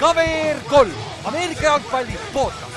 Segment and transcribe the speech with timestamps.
[0.00, 0.92] KVR kolm,
[1.24, 2.72] Ameerika jalgpalli podcast.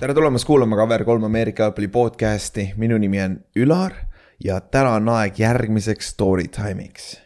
[0.00, 3.92] tere tulemast kuulama KVR3 Ameerika jalgpalli podcasti, minu nimi on Ülar
[4.44, 7.16] ja täna on aeg järgmiseks story time'iks.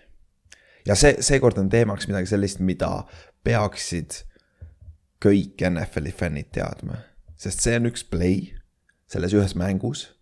[0.87, 3.03] ja see, seekord on teemaks midagi sellist, mida
[3.45, 4.23] peaksid
[5.27, 7.03] kõik NFL-i fännid teadma,
[7.37, 8.53] sest see on üks play
[9.11, 10.13] selles ühes mängus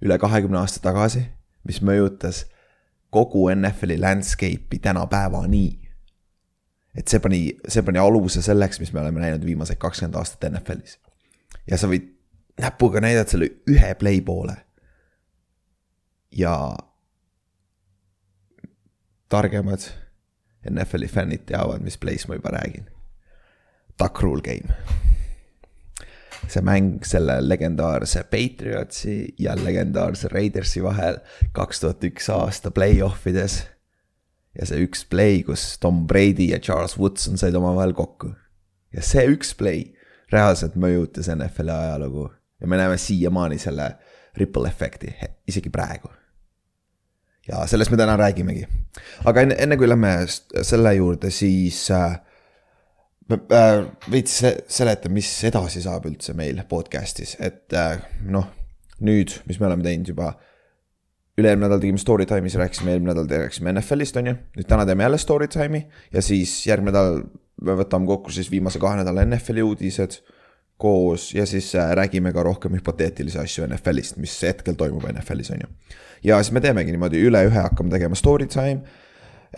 [0.00, 1.26] üle kahekümne aasta tagasi,
[1.68, 2.46] mis mõjutas
[3.10, 5.80] kogu NFL-i landscape'i tänapäevani.
[6.96, 10.98] et see pani, see pani aluse selleks, mis me oleme näinud viimased kakskümmend aastat NFL-is.
[11.70, 12.08] ja sa võid
[12.60, 14.56] näpuga näidata selle ühe play poole.
[16.32, 16.76] ja
[19.28, 19.90] targemad
[20.70, 22.90] NFL-i fännid teavad, mis play'st ma juba räägin.
[23.98, 24.74] Duck rule game
[26.52, 31.18] see mäng selle legendaarse Patriotsi ja legendaarse Raidersi vahel
[31.56, 33.62] kaks tuhat üks aasta play-off ides.
[34.56, 38.32] ja see üks play, kus Tom Brady ja Charles Woodson said omavahel kokku.
[38.94, 39.84] ja see üks play
[40.32, 43.90] reaalselt mõjutas NFL-i ajalugu ja me näeme siiamaani selle
[44.36, 45.14] ripple efekti,
[45.48, 46.08] isegi praegu.
[47.48, 48.66] ja sellest me täna räägimegi.
[49.24, 50.16] aga enne, enne kui lähme
[50.62, 52.18] selle juurde, siis äh,
[53.26, 54.36] veits
[54.70, 57.98] seleta, mis edasi saab üldse meil podcast'is, et äh,
[58.30, 58.46] noh,
[59.02, 60.34] nüüd, mis me oleme teinud juba.
[61.36, 64.36] üle-eelmine nädal tegime story time'is, rääkisime, eelmine nädal rääkisime NFL-ist, on ju.
[64.56, 67.20] nüüd täna teeme jälle story time'i ja siis järgmine nädal
[67.62, 70.20] me võtame kokku siis viimase kahe nädala NFL-i uudised
[70.80, 75.66] koos ja siis äh, räägime ka rohkem hüpoteetilisi asju NFL-ist, mis hetkel toimub NFL-is, on
[75.66, 75.98] ju.
[76.30, 78.84] ja siis me teemegi niimoodi üle ühe hakkame tegema story time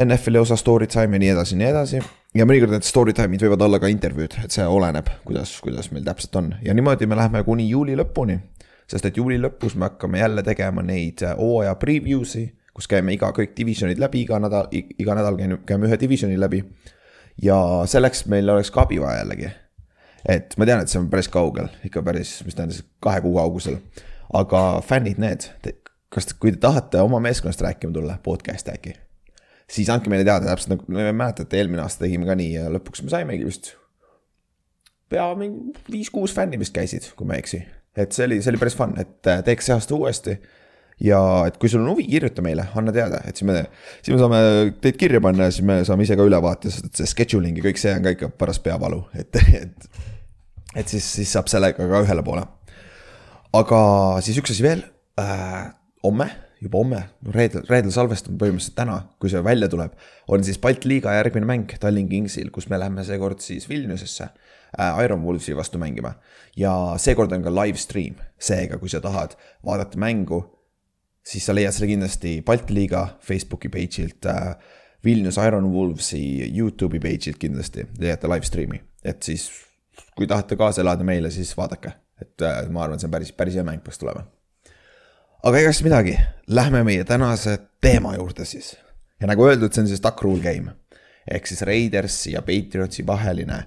[0.04, 2.00] NFL-i osa story time ja nii edasi nii edasi.
[2.38, 6.04] Ja mõnikord need story time'id võivad olla ka intervjuud, et see oleneb, kuidas, kuidas meil
[6.06, 8.38] täpselt on ja niimoodi me läheme kuni juuli lõpuni.
[8.88, 12.44] sest et juuli lõpus me hakkame jälle tegema neid äh, hooaja preview'si,
[12.74, 16.62] kus käime iga, kõik divisionid läbi, iga nädal, iga nädal käime, käime ühe divisioni läbi.
[17.42, 17.56] ja
[17.86, 19.50] selleks meil oleks ka abi vaja jällegi.
[20.28, 23.76] et ma tean, et see on päris kaugel, ikka päris, mis tähendas kahe kuu kaugusel.
[24.32, 25.50] aga fännid, need,
[26.08, 29.07] kas, kui te tahate oma meeskonnast rääkima tulla, podcast'i äkki
[29.72, 33.04] siis andke meile teada, täpselt nagu me mäletate, eelmine aasta tegime ka nii ja lõpuks
[33.04, 33.74] me saimegi vist.
[35.08, 37.62] pea mingi viis-kuus fänni vist käisid, kui ma ei eksi.
[37.96, 40.38] et see oli, see oli päris fun, et äh, teeks see aasta uuesti.
[41.04, 43.60] ja et kui sul on huvi, kirjuta meile, anna teada, et siis me,
[44.00, 44.42] siis me saame
[44.84, 47.68] teid kirja panna ja siis me saame ise ka ülevaate, sest et see scheduling ja
[47.68, 49.90] kõik see on ka ikka paras peavalu, et, et.
[50.76, 52.48] et siis, siis saab sellega ka ühele poole.
[53.60, 53.80] aga
[54.24, 54.86] siis üks asi veel
[55.20, 55.68] äh,,
[56.04, 56.32] homme
[56.62, 57.00] juba homme,
[57.34, 59.94] reedel, reedel salvestame põhimõtteliselt täna, kui see välja tuleb,
[60.30, 65.02] on siis Balti liiga järgmine mäng Tallinn Kingsil, kus me läheme seekord siis Vilniusesse äh,
[65.04, 66.14] Iron Wolvesi vastu mängima.
[66.56, 69.36] ja seekord on ka live stream, seega kui sa tahad
[69.66, 70.42] vaadata mängu,
[71.22, 74.56] siis sa leiad selle kindlasti Balti liiga Facebooki page'ilt äh,,
[75.04, 77.84] Vilnius Iron Wolvesi Youtube'i page'ilt kindlasti.
[78.02, 79.46] Leiate live stream'i, et siis
[80.18, 83.54] kui tahate kaasa elada meile, siis vaadake, et äh, ma arvan, see on päris, päris
[83.54, 84.26] hea mäng peaks tulema
[85.42, 86.16] aga ega siis midagi,
[86.50, 88.76] lähme meie tänase teema juurde siis.
[89.20, 90.74] ja nagu öeldud, see on siis duck rule game.
[91.30, 93.62] ehk siis Raidersi ja Patriotsi vaheline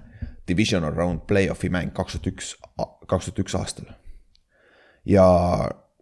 [0.48, 2.56] divisional round play-off'i mäng kaks tuhat üks,
[3.06, 3.86] kaks tuhat üks aastal.
[5.04, 5.26] ja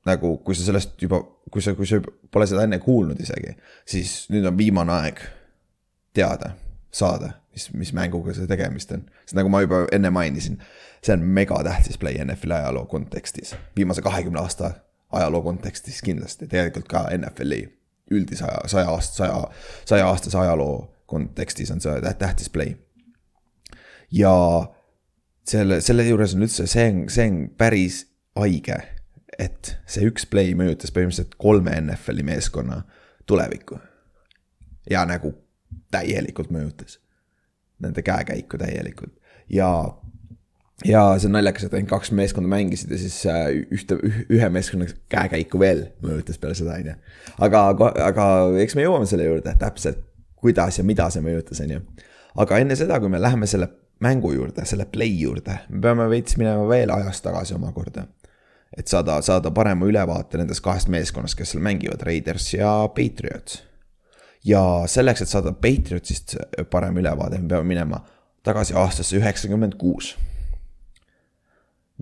[0.06, 1.20] nagu, kui sa sellest juba,
[1.50, 3.54] kui sa, kui sa pole seda enne kuulnud isegi,
[3.86, 5.22] siis nüüd on viimane aeg
[6.16, 6.54] teada,
[6.91, 9.06] saada, mis, mis mänguga see tegemist on.
[9.22, 10.59] sest nagu ma juba enne mainisin,
[11.04, 14.75] see on megatähtis play NFL-i ajaloo kontekstis, viimase kahekümne aasta
[15.12, 17.65] ajaloo kontekstis kindlasti, tegelikult ka NFL-i
[18.10, 19.43] üldise aja, saja aasta, saja,
[19.84, 20.75] saja aastase ajaloo
[21.10, 22.75] kontekstis on see tähtis play.
[24.10, 24.32] ja
[25.48, 28.00] selle, selle juures on üldse, see on, see on päris
[28.38, 28.78] haige,
[29.38, 32.82] et see üks play mõjutas põhimõtteliselt kolme NFL-i meeskonna
[33.27, 33.78] tulevikku.
[34.91, 35.34] ja nagu
[35.91, 36.98] täielikult mõjutas.
[37.81, 39.15] Nende käekäiku täielikult
[39.48, 39.71] ja
[40.84, 43.98] ja see on naljakas, et ainult kaks meeskonda mängisid ja siis äh, ühte,
[44.32, 46.94] ühe meeskonna käekäiku veel mõjutas peale seda, on ju.
[47.47, 47.65] aga,
[48.06, 48.28] aga
[48.62, 50.00] eks me jõuame selle juurde täpselt,
[50.41, 51.82] kuidas ja mida see mõjutas, on ju.
[52.44, 53.68] aga enne seda, kui me läheme selle
[54.00, 58.06] mängu juurde, selle play juurde, me peame veits minema veel ajas tagasi omakorda.
[58.77, 63.62] et saada, saada parema ülevaate nendest kahest meeskonnast, kes seal mängivad, Raiders ja Patriots.
[64.44, 66.38] ja selleks, et saada Patriotsist
[66.71, 68.00] parem ülevaade, me peame minema
[68.42, 70.15] tagasi aastasse üheksakümmend kuus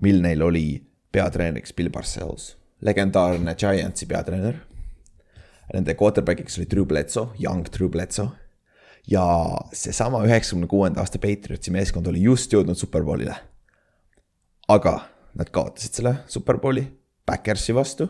[0.01, 0.65] mil neil oli
[1.11, 4.59] peatreeneriks Bill Parcells, legendaarne Giantsi peatreener.
[5.73, 8.29] Nende quarterback'iks oli Drew Bledsoe, young Drew Bledsoe.
[9.07, 9.23] ja
[9.73, 13.35] seesama üheksakümne kuuenda aasta Patriotsi meeskond oli just jõudnud superbowlile.
[14.67, 16.83] aga nad kaotasid selle superbowli
[17.25, 18.09] Backersi vastu,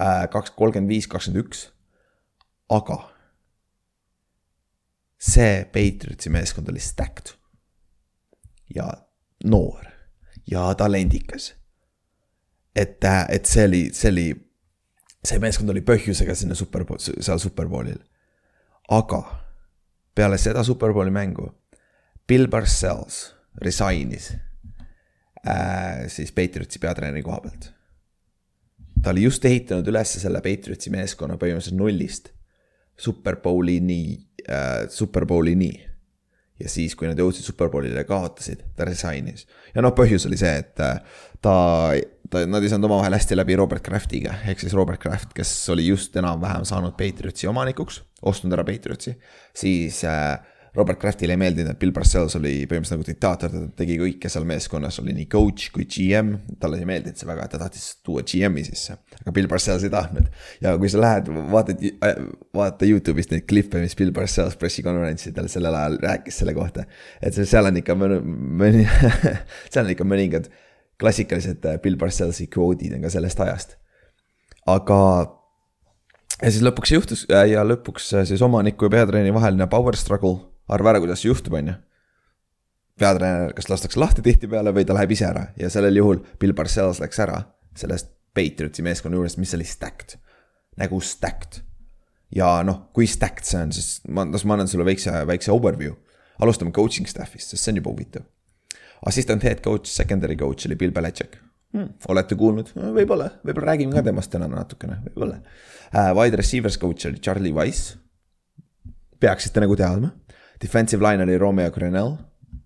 [0.00, 1.68] äh, kaks, kolmkümmend viis, kakskümmend üks.
[2.70, 2.98] aga
[5.18, 7.34] see Patriotsi meeskond oli stacked.
[8.74, 8.88] ja
[9.44, 9.91] noor
[10.50, 11.54] ja talendikas.
[12.76, 14.26] et, et see oli, see oli,
[15.24, 18.00] see meeskond oli põhjusega sinna super, seal superbowlil.
[18.90, 19.22] aga
[20.14, 21.48] peale seda superbowli mängu
[22.28, 24.32] Bill Parcells resignis
[25.48, 27.72] äh, siis Patriotsi peatreeneri koha pealt.
[29.02, 32.32] ta oli just ehitanud üles selle Patriotsi meeskonna põhimõtteliselt nullist
[32.96, 34.02] Superbowlini
[34.48, 35.72] äh,, Superbowlini.
[36.62, 39.46] Ja siis, kui nad jõudsid Superbowlile, kaotasid, ta resignis.
[39.74, 41.00] ja noh, põhjus oli see, et äh,
[41.42, 41.56] ta,
[42.30, 45.88] ta, nad ei saanud omavahel hästi läbi Robert Kraftiga, ehk siis Robert Kraft, kes oli
[45.90, 49.16] just enam-vähem saanud Patriotsi omanikuks, ostnud ära Patriotsi,
[49.58, 50.38] siis äh,
[50.72, 54.46] Robert Kraftile ei meeldinud, et Bill Parcells oli põhimõtteliselt nagu diktaator, ta tegi kõike seal
[54.48, 56.30] meeskonnas, oli nii coach kui GM.
[56.62, 59.92] talle ei meeldinud see väga, et ta tahtis tuua GM-i sisse, aga Bill Parcells ei
[59.92, 60.30] tahtnud.
[60.64, 61.84] ja kui sa lähed, vaatad,
[62.56, 66.86] vaata Youtube'ist neid klippe, mis Bill Parcells pressikonverentsidel sellel ajal rääkis selle kohta.
[67.20, 68.22] et seal on ikka mõni,
[68.64, 68.86] mõni
[69.72, 70.48] seal on ikka mõningad
[71.02, 73.76] klassikalised äh, Bill Parcellsi kvoodid on ka sellest ajast.
[74.66, 74.98] aga
[76.38, 80.51] ja siis lõpuks juhtus äh, ja lõpuks äh, siis omaniku ja peatreeneri vaheline power struggle
[80.72, 81.78] arva ära, kuidas see juhtub, on ju.
[83.00, 87.00] peatreener, kas lastakse lahti tihtipeale või ta läheb ise ära ja sellel juhul Bill Parcells
[87.02, 87.40] läks ära
[87.78, 90.18] sellest Patriotsi meeskonna juurest, mis oli stacked.
[90.76, 91.62] nagu stacked.
[92.32, 95.94] ja noh, kui stacked see on, siis ma, las ma annan sulle väikse, väikse overview.
[96.40, 98.28] alustame coaching staff'ist, sest see on juba huvitav.
[99.06, 101.38] assistant head coach, secondary coach oli Bill Belichik
[101.72, 101.96] hmm,.
[102.08, 106.12] olete kuulnud, võib-olla, võib-olla räägime ka temast täna natukene, võib-olla uh,.
[106.16, 107.98] Wide receivers coach oli Charlie Wise.
[109.20, 110.12] peaksite nagu teadma
[110.62, 112.16] Defensive line oli Romeo Grenell,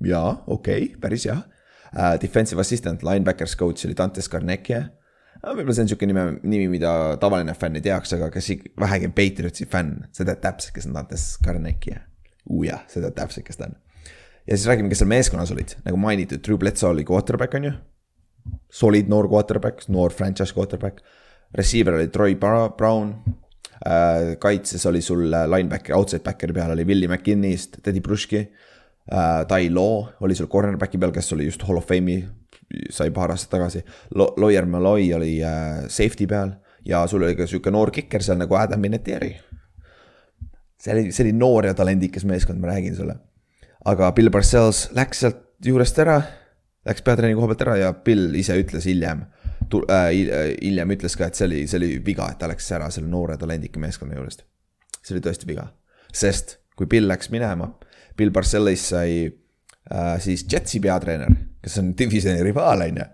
[0.04, 2.16] jaa, okei okay,, päris hea uh,.
[2.20, 5.54] Defensive assistant, linebackers coach oli Dante Scarnecchia uh,.
[5.54, 9.68] võib-olla see on sihuke nime, nimi, mida tavaline fänn ei teaks, aga kes vähegi Patriotsi
[9.72, 12.02] fänn, see teab täpselt, kes on Dante Scarnecchia.
[12.50, 13.78] Uh jah, see teab täpselt, kes ta on.
[14.46, 17.74] ja siis räägime, kes seal meeskonnas olid, nagu mainitud, Drew Bledsoe oli quarterback, on ju.
[18.70, 21.00] Solid noor quarterback, noor franchise quarterback.
[21.56, 23.45] Receiver oli Troy Brown Äh,
[24.40, 28.42] kaitses oli sul äh, linebacker, outside backeri peal oli Willie McKinney'st, Teddy Brushki.
[29.12, 32.22] Äh, Tai Law oli sul cornerback'i peal, kes oli just hall of fame'i,
[32.90, 33.84] sai paar aastat tagasi.
[34.14, 35.34] Lawyer Malloy oli
[35.88, 36.56] safety peal
[36.86, 39.36] ja sul oli ka sihuke noor kikker seal nagu Adam Vinatieri.
[40.80, 43.16] see oli, see oli noor ja talendikas meeskond, ma räägin sulle.
[43.84, 46.20] aga Bill Parcells läks sealt juurest ära,
[46.86, 49.24] läks peatreeneri koha pealt ära ja Bill ise ütles hiljem
[49.74, 50.10] äh,
[50.62, 53.38] hiljem ütles ka, et see oli, see oli viga, et ta läks ära selle noore
[53.40, 54.46] talendika meeskonna juurest.
[55.02, 55.68] see oli tõesti viga,
[56.14, 57.70] sest kui Bill läks minema,
[58.16, 61.32] Bill Parcellis sai äh, siis Jetsi peatreener,
[61.62, 63.06] kes on divisioni rivaal, on ju.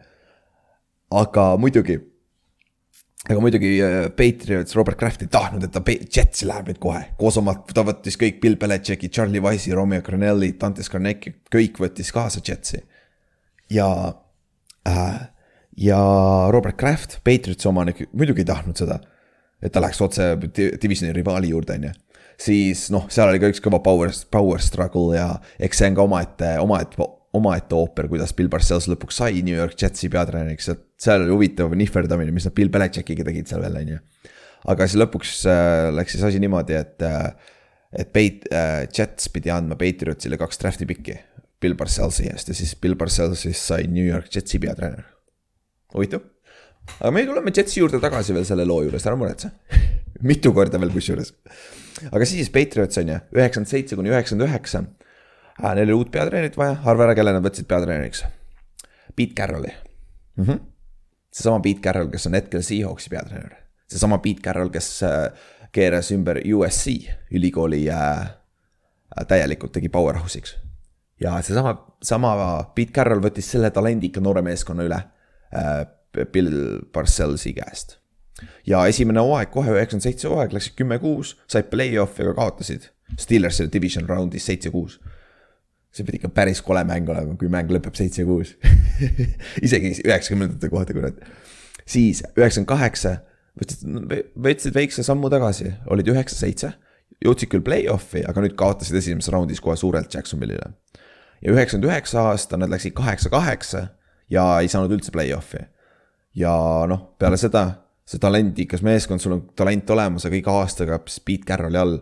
[1.22, 1.98] aga muidugi,
[3.28, 7.38] aga muidugi äh, Patriots, Robert Kraft ei tahtnud, et ta Jetsi läheb nüüd kohe, koos
[7.40, 12.42] oma, ta võttis kõik Bill Belichicki, Charlie Wise'i, Romeo Granelli, Dante Scarnecchi, kõik võttis kaasa
[12.44, 12.82] Jetsi.
[13.72, 13.88] ja
[14.88, 15.31] äh,
[15.76, 15.98] ja
[16.50, 19.00] Robert Kraft, Patriotsi omanik, muidugi ei tahtnud seda.
[19.62, 20.24] et ta läheks otse
[20.82, 21.90] divisioni rivaali juurde, on ju.
[22.42, 25.28] siis noh, seal oli ka üks kõva power, power struggle ja
[25.62, 27.08] eks see on ka omaette, omaette,
[27.38, 31.72] omaette ooper, kuidas Bill Parcells lõpuks sai New York Jetsi peatreeneriks, et seal oli huvitav
[31.78, 34.02] nihverdamine, mis nad Bill Belichickiga tegid seal veel, on ju.
[34.74, 37.32] aga siis lõpuks äh, läks siis asi niimoodi, et äh,,
[37.92, 41.20] et Peit- äh,, Jets pidi andma Patriotsile kaks draft'i pikki
[41.62, 45.11] Bill Parcellsi eest ja siis Bill Parcells siis sai New York Jetsi peatreener
[45.94, 46.20] huvitav.
[47.00, 49.52] aga me tuleme Jetsi juurde tagasi veel selle loo juures, ära muretse
[50.22, 51.32] mitu korda veel kusjuures.
[52.10, 54.84] aga siis Patriots on ju, üheksakümmend seitse kuni üheksakümmend üheksa.
[55.62, 58.22] Neil oli uut peatreenerit vaja, arva ära, kelle nad võtsid peatreeneriks.
[59.14, 60.44] Pete Carrolli mm.
[60.44, 60.60] -hmm.
[61.30, 63.56] seesama Pete Carroll, kes on hetkel Seahawksi peatreener.
[63.88, 65.32] seesama Pete Carroll, kes äh,
[65.72, 66.86] keeras ümber USC
[67.30, 68.30] ülikooli äh,
[69.28, 70.56] täielikult tegi powerhouse'iks.
[71.20, 75.02] ja seesama, sama Pete Carroll võttis selle talendika noore meeskonna üle
[76.32, 77.98] Bill Parcellsi käest.
[78.66, 82.88] ja esimene hooaeg, kohe üheksakümmend seitse hooaeg, läksid kümme-kuus, said play-off'i, aga kaotasid.
[83.20, 85.00] Steelersile division round'is seitse-kuus.
[85.92, 88.54] see pidi ikka päris kole mäng olema, kui mäng lõpeb seitse-kuus
[89.66, 91.18] isegi üheksakümnendate kohta, kurat.
[91.84, 93.16] siis üheksakümmend kaheksa,
[93.60, 93.84] võtsid,
[94.46, 96.72] võtsid väikse sammu tagasi, olid üheksa-seitse.
[97.24, 100.72] jõudsid küll play-off'i, aga nüüd kaotasid esimeses raundis kohe suurelt Jacksonville'ile.
[101.42, 103.90] ja üheksakümmend üheksa aasta nad läksid kaheksa-kaheksa
[104.32, 105.62] ja ei saanud üldse play-off'i.
[106.38, 106.52] ja
[106.88, 107.66] noh, peale seda,
[108.08, 111.98] see talendikas meeskond, sul on talent olemas, aga iga aastaga Pete Carrolli all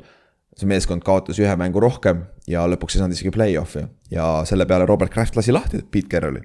[0.56, 4.86] see meeskond kaotas ühe mängu rohkem ja lõpuks ei saanud isegi play-off'i ja selle peale
[4.88, 6.42] Robert Kraft lasi lahti Pete Carrolli.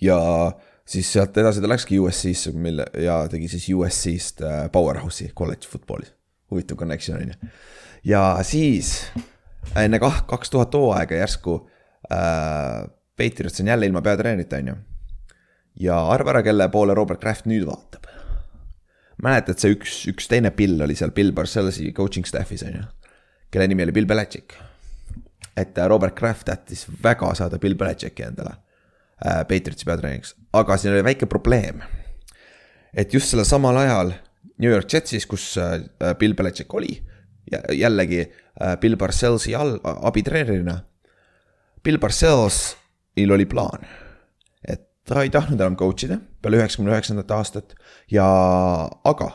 [0.00, 0.18] ja
[0.84, 6.14] siis sealt edasi ta läkski USC-sse, mille ja tegi siis USC-st äh, powerhouse'i kolledži football'is.
[6.50, 7.52] huvitav connection on ju.
[8.14, 9.12] ja siis
[9.76, 11.60] enne kah kaks tuhat hooaega järsku
[12.12, 14.74] äh, Patriots on jälle ilma peatreenerita, on ju.
[15.80, 18.08] ja arva ära, kelle poole Robert Kraft nüüd vaatab.
[19.22, 22.82] mäletad, see üks, üks teine Bill oli seal Bill Parcellsi coaching staff'is, on ju.
[23.50, 24.56] kelle nimi oli Bill Belichik.
[25.56, 28.56] et äh, Robert Kraft tahtis väga saada Bill Belichiki endale
[29.24, 31.82] äh, Patriotsi peatreeneriks, aga siin oli väike probleem.
[32.94, 34.12] et just sellel samal ajal
[34.58, 35.80] New York Jetsis, kus äh,
[36.18, 37.02] Bill Belichik oli
[37.72, 40.78] jällegi äh, Bill Parcellsi all, abitreenerina.
[41.82, 41.98] Bill
[43.12, 43.84] Parcellsil oli plaan,
[44.64, 47.74] et ta ei tahtnud enam coach ida peale üheksakümne üheksandat aastat
[48.10, 48.24] ja,
[49.04, 49.30] aga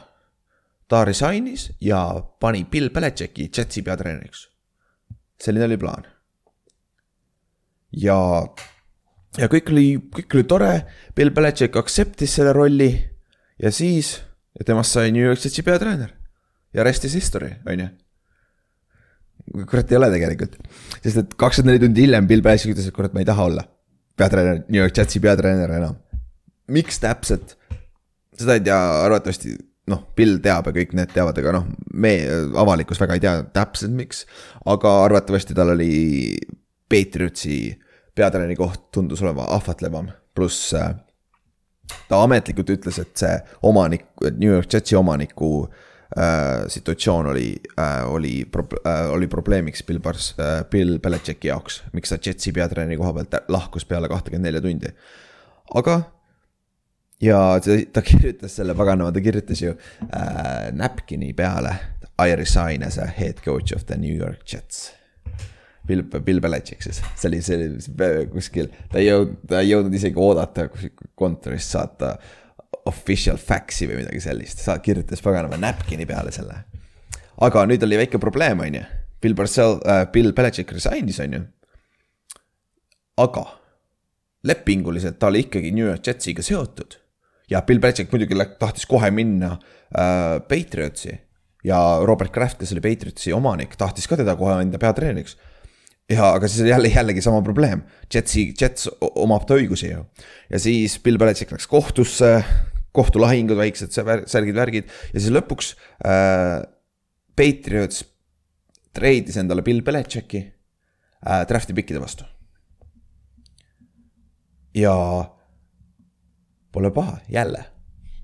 [0.87, 4.49] ta resignis ja pani Bill Belichicki Jetsi peatreeneriks.
[5.39, 6.07] selline oli plaan.
[7.91, 8.47] ja,
[9.37, 12.89] ja kõik oli, kõik oli tore, Bill Belichik accept'is selle rolli
[13.59, 14.23] ja siis
[14.65, 16.09] temast sai New York Jetsi peatreener
[16.73, 17.87] ja rest is history, on ju.
[19.67, 20.57] Kurat ei ole tegelikult,
[20.99, 23.63] sest et kakskümmend neli tundi hiljem Bill Belichik ütles, et kurat, ma ei taha olla
[24.17, 25.95] peatreener, New York Jetsi peatreener enam.
[26.73, 27.55] miks täpselt,
[28.37, 29.55] seda ei tea arvatavasti
[29.87, 32.13] noh, Bill teab ja kõik need teavad, aga noh, me,
[32.59, 34.25] avalikkus väga ei tea täpselt, miks.
[34.67, 35.91] aga arvatavasti tal oli
[36.87, 37.59] Patriotsi
[38.15, 40.91] peatreeneri koht tundus olema ahvatlevam, pluss äh,
[42.09, 43.35] ta ametlikult ütles, et see
[43.67, 45.86] omanik, New York Jetsi omaniku äh,
[46.67, 48.45] situatsioon oli äh,, oli
[48.85, 51.83] äh,, oli probleemiks Bill Bars- äh,, Bill Belichicki jaoks.
[51.93, 54.93] miks ta Jetsi peatreeneri koha pealt lahkus peale kahtekümmet nelja tundi.
[55.75, 56.01] aga
[57.21, 61.75] ja ta, ta kirjutas selle paganama, ta kirjutas ju äh, napkini peale.
[62.17, 64.91] I resign as a head coach of the New York Jets.
[65.87, 69.93] Bill, Bill Belichik siis, see oli, see oli kuskil, ta ei jõudnud, ta ei jõudnud
[69.95, 70.65] isegi oodata
[71.15, 72.17] kontorist saata
[72.87, 76.63] official fax'i või midagi sellist, sa kirjutas paganama napkini peale selle.
[77.41, 78.83] aga nüüd oli väike probleem, on ju.
[79.21, 81.41] Bill Parcell äh,, Bill Belichik resignis, on ju.
[83.17, 83.45] aga
[84.43, 86.97] lepinguliselt ta oli ikkagi New York Jetsiga seotud.
[87.49, 89.57] ja Bill Belichik muidugi tahtis kohe minna
[89.91, 91.17] äh, Patriotsi
[91.63, 95.37] ja Robert Kraft, kes oli Patriotsi omanik, tahtis ka teda kohe enda peatreeneriks
[96.09, 97.81] ja, aga siis jälle jällegi sama probleem,
[98.13, 100.05] Jetsi, Jets omab ta õigusi ju.
[100.49, 102.31] ja siis Bill Belichik läks kohtusse,
[102.95, 105.73] kohtulahingud, väiksed särgid, värgid ja siis lõpuks
[106.07, 106.61] äh,
[107.37, 108.05] Patriots
[108.95, 112.25] treidis endale Bill Belichicki äh, draft'i pikkide vastu.
[114.77, 114.93] ja
[116.71, 117.65] pole paha, jälle.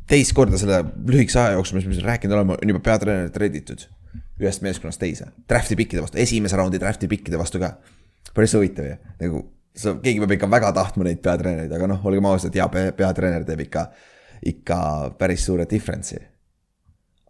[0.08, 3.88] teist korda selle lühikese aja jooksul, mis me siin rääkinud oleme, on juba peatreener treiditud
[4.42, 7.76] ühest meeskonnast teise, draft'i pikkide vastu, esimese raundi draft'i pikkide vastu ka.
[8.34, 9.44] päris huvitav ju, nagu
[9.76, 13.66] sa, keegi peab ikka väga tahtma neid peatreenereid, aga noh, olgem ausad, hea peatreener teeb
[13.68, 13.88] ikka
[14.44, 14.78] ikka
[15.20, 16.22] päris suure difference'i.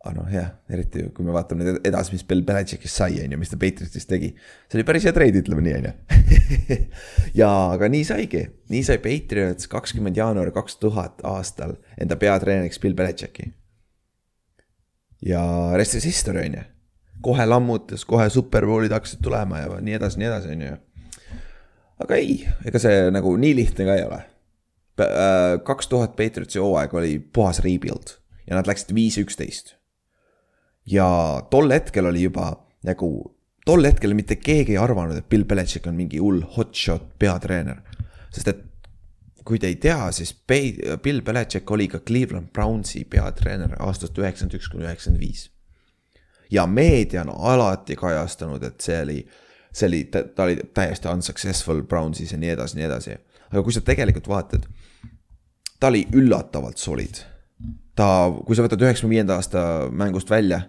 [0.03, 3.37] aga noh, jah, eriti kui me vaatame nüüd edasi, mis Bill Belichickist sai, on ju,
[3.39, 4.33] mis ta Patriotis tegi.
[4.67, 5.93] see oli päris hea treid, ütleme nii, on ju.
[7.41, 8.43] ja, aga nii saigi,
[8.73, 13.53] nii sai Patriots kakskümmend jaanuar kaks tuhat aastal enda peatreeneriks Bill Belichicki.
[15.23, 15.43] ja
[15.79, 16.67] rest is history, on ju.
[17.21, 20.75] Kohe lammutas, kohe superbowlid hakkasid tulema ja nii edasi, nii edasi, on ju
[22.03, 24.23] aga ei, ega see nagu nii lihtne ka ei ole
[25.01, 28.11] Äh, kaks tuhat Patriotsi hooaeg oli puhas rebuild
[28.45, 29.73] ja nad läksid viis üksteist.
[30.85, 31.07] ja
[31.49, 32.51] tol hetkel oli juba
[32.85, 33.07] nagu,
[33.65, 37.81] tol hetkel mitte keegi ei arvanud, et Bill Belichik on mingi hull hotshot peatreener.
[38.29, 38.61] sest et
[39.43, 44.69] kui te ei tea, siis Bill Belichik oli ka Cleveland Brownsi peatreener aastast üheksakümmend üks
[44.69, 45.49] kuni üheksakümmend viis.
[46.53, 49.19] Ja meedia on alati kajastanud, et see oli,
[49.73, 53.17] see oli, ta oli täiesti unsuccessful Brownsis ja nii edasi, nii edasi
[53.53, 54.65] aga kui sa tegelikult vaatad,
[55.79, 57.21] ta oli üllatavalt solid.
[57.93, 58.05] ta,
[58.47, 60.63] kui sa võtad üheksakümne viienda aasta mängust välja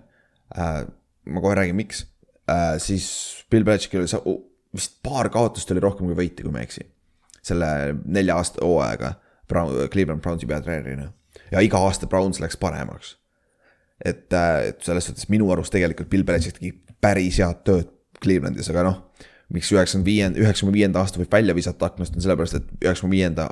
[0.52, 0.82] äh,,
[1.24, 2.04] ma kohe räägin, miks
[2.50, 3.06] äh,, siis
[3.50, 4.34] Bill Belichickil oli see,
[4.76, 6.84] vist paar kaotust oli rohkem kui võite, kui ma ei eksi.
[7.44, 7.66] selle
[8.04, 9.14] nelja aasta hooaega
[9.48, 11.08] Brown, Cleveland Brownsi peatreenerina
[11.52, 13.16] ja iga aasta Browns läks paremaks.
[14.00, 17.90] Et, äh, et selles suhtes minu arust tegelikult Bill Belichick tegi päris head tööd
[18.22, 19.00] Clevelandis, aga noh
[19.52, 23.48] miks üheksakümne viienda, üheksakümne viienda aasta võib välja visata aknast, on sellepärast, et üheksakümne viienda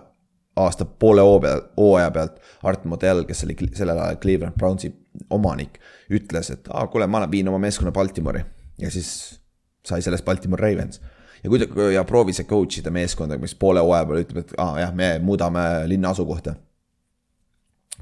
[0.56, 4.92] aasta poole hoo peal, hooaja pealt Art Modell, kes oli sellel ajal Cleveland Brownsi
[5.30, 5.78] omanik,
[6.12, 8.42] ütles, et aa, kuule, ma viin oma meeskonna Baltimori
[8.80, 9.40] ja siis
[9.86, 11.00] sai sellest Baltimore Ravens.
[11.42, 14.54] ja kui ta, ja proovis see coach ida meeskonda, mis poole hooaja peal ütleb, et
[14.58, 16.54] aa jah, me muudame linna asukohta.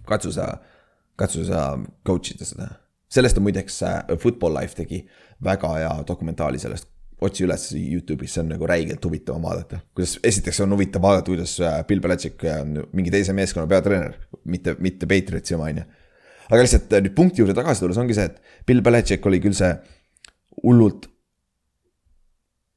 [0.07, 0.55] katsu sa,
[1.21, 1.65] katsu sa
[2.07, 2.71] coach ida seda.
[3.11, 5.03] sellest on muideks äh, Football Life tegi
[5.45, 6.89] väga hea dokumentaali sellest
[7.21, 9.81] otsi üles Youtube'is, see on nagu räigelt huvitav vaadata.
[9.95, 14.77] kuidas, esiteks on huvitav vaadata, kuidas äh, Bill Belichik on mingi teise meeskonna peatreener, mitte,
[14.81, 15.87] mitte Patriotsi oma, on ju.
[16.51, 19.57] aga lihtsalt äh, nüüd punkti juurde tagasi tulles ongi see, et Bill Belichik oli küll
[19.57, 19.73] see
[20.65, 21.11] hullult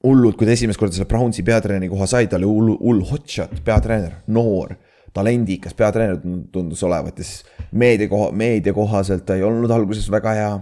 [0.03, 3.61] hullult, kui ta esimest korda selle Brownsi peatreeneri koha sai, ta oli hull, hull hotshot
[3.63, 4.75] peatreener, noor,
[5.13, 6.19] talendikas peatreener
[6.51, 10.53] tundus olevat ja siis meedia koha, meedia kohaselt ta ei olnud alguses väga hea.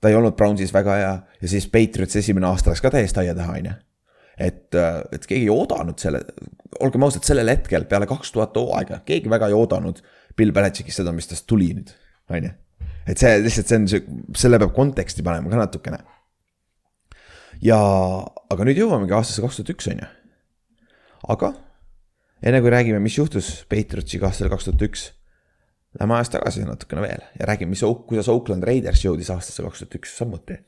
[0.00, 3.34] ta ei olnud Brownsis väga hea ja siis Patriots esimene aasta läks ka täiesti aia
[3.34, 3.74] taha, on ju.
[4.38, 4.78] et,
[5.12, 6.22] et keegi ei oodanud selle,
[6.80, 10.00] olgem ausad, sellel hetkel peale kaks tuhat hooaega, keegi väga ei oodanud
[10.36, 11.90] Bill Belichickist seda, mis tast tuli nüüd,
[12.30, 12.54] on ju.
[13.10, 14.06] et see lihtsalt, see on see,
[14.44, 16.00] selle peab konteksti panema ka natukene
[17.64, 17.80] ja,
[18.50, 20.08] aga nüüd jõuamegi aastasse kaks tuhat üks, on ju.
[21.34, 21.52] aga
[22.42, 25.04] enne kui räägime, mis juhtus Patriotsiga aastal kaks tuhat üks.
[25.98, 29.96] Lähme ajas tagasi natukene veel ja räägime, mis, kuidas Oakland Raiders jõudis aastasse kaks tuhat
[30.00, 30.58] üks samuti.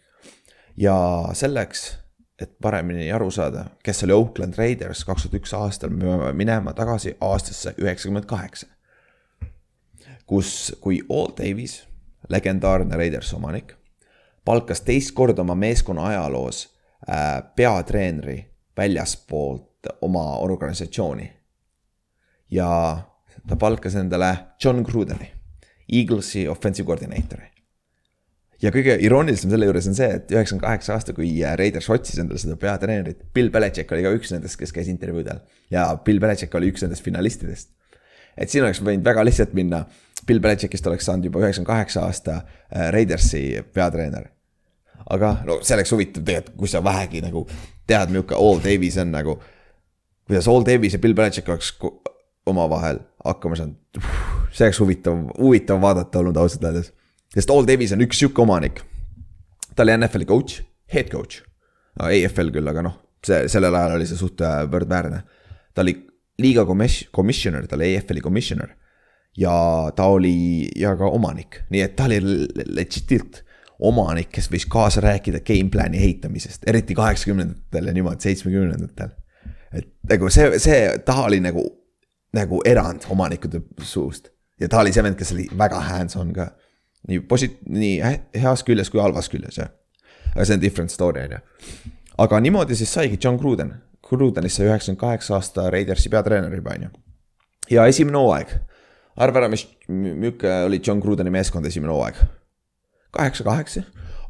[0.76, 0.97] ja
[1.37, 1.99] selleks,
[2.41, 6.73] et paremini aru saada, kes oli Oakland Raiders kaks tuhat üks aastal, me peame minema
[6.73, 8.67] tagasi aastasse üheksakümmend kaheksa.
[10.26, 11.83] kus, kui All Davis,
[12.29, 13.75] legendaarne Raiders omanik,
[14.45, 16.73] palkas teist korda oma meeskonna ajaloos
[17.11, 21.41] Äh, peatreeneri väljaspoolt oma organisatsiooni.
[22.52, 22.68] Ja
[23.49, 25.30] ta palkas endale John Grudeni,
[25.92, 27.49] Eaglesi offensive coordinator'i.
[28.62, 32.38] ja kõige iroonilisem selle juures on see, et üheksakümmend kaheksa aasta, kui Raiders otsis endale
[32.38, 35.40] seda peatreenerit, Bill Belichik oli ka üks nendest, kes käis intervjuudel
[35.73, 37.73] ja Bill Belichik oli üks nendest finalistidest.
[38.37, 39.85] et siin oleks võinud väga lihtsalt minna,
[40.26, 44.30] Bill Belichikist oleks saanud juba üheksakümne kaheksa aasta äh, Raidersi peatreener
[45.11, 47.44] aga no see oleks huvitav tegelikult, kui sa vähegi nagu
[47.88, 49.40] tead, milline All Davis on nagu.
[50.28, 51.75] kuidas All Davis ja Bill Belichik oleks
[52.46, 54.02] omavahel hakkama saanud.
[54.52, 56.92] see oleks huvitav, huvitav vaadata olnud ausalt öeldes.
[57.34, 58.82] sest All Davis on üks sihuke omanik.
[59.76, 61.42] ta oli NFL-i coach, head coach.
[62.00, 62.94] EFL küll, aga noh,
[63.25, 65.22] see sellel ajal oli see suht äh, võrdväärne.
[65.75, 65.96] ta oli
[66.40, 68.76] liiga commissioner, ta oli EFL-i commissioner
[69.37, 72.20] ja ta oli ja ka omanik, nii et ta oli
[72.68, 73.42] legit'ilt
[73.83, 79.14] omanik, kes võis kaasa rääkida gameplan'i ehitamisest, eriti kaheksakümnendatel ja niimoodi seitsmekümnendatel.
[79.72, 81.64] et nagu see, see, ta oli nagu,
[82.33, 86.51] nagu erand omanikude suust ja ta oli see vend, kes oli väga hands-on ka.
[87.09, 87.97] nii posi-, nii
[88.42, 89.73] heas küljes kui halvas küljes, jah.
[90.35, 91.40] aga see on different story, on ju.
[92.25, 93.75] aga niimoodi siis saigi John Gruden.
[94.12, 96.90] Grudenist sai üheksakümmend kaheksa aasta Raidersi peatreener juba, on ju.
[97.71, 98.55] ja esimene hooaeg.
[99.16, 102.23] arva ära, mis, milline oli John Grudeni meeskond esimene hooaeg
[103.12, 103.83] kaheksa, kaheksa.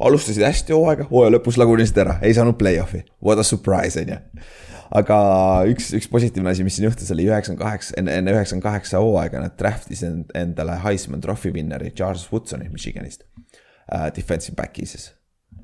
[0.02, 4.18] Alustasid hästi hooaega, hooaja lõpus lagunesid ära, ei saanud play-off'i, what a surprise on ju.
[4.98, 5.16] aga
[5.72, 9.40] üks, üks positiivne asi, mis siin juhtus, oli üheksakümmend kaheksa, enne, enne üheksakümne kaheksa hooaega
[9.40, 14.08] nad draft'isid endale Heisman Trophy winneri Charles Woodsoni Michiganist uh,.
[14.16, 15.10] Defensive back'i siis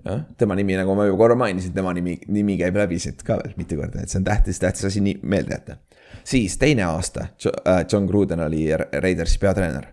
[0.05, 3.39] jah, tema nimi, nagu ma juba korra mainisin, tema nimi, nimi käib läbi siit ka
[3.43, 5.79] veel mitu korda, et see on tähtis, tähtis asi nii meelde jätta.
[6.25, 8.67] siis teine aasta, äh, John Gruden oli
[9.03, 9.93] Raidersi peatreener,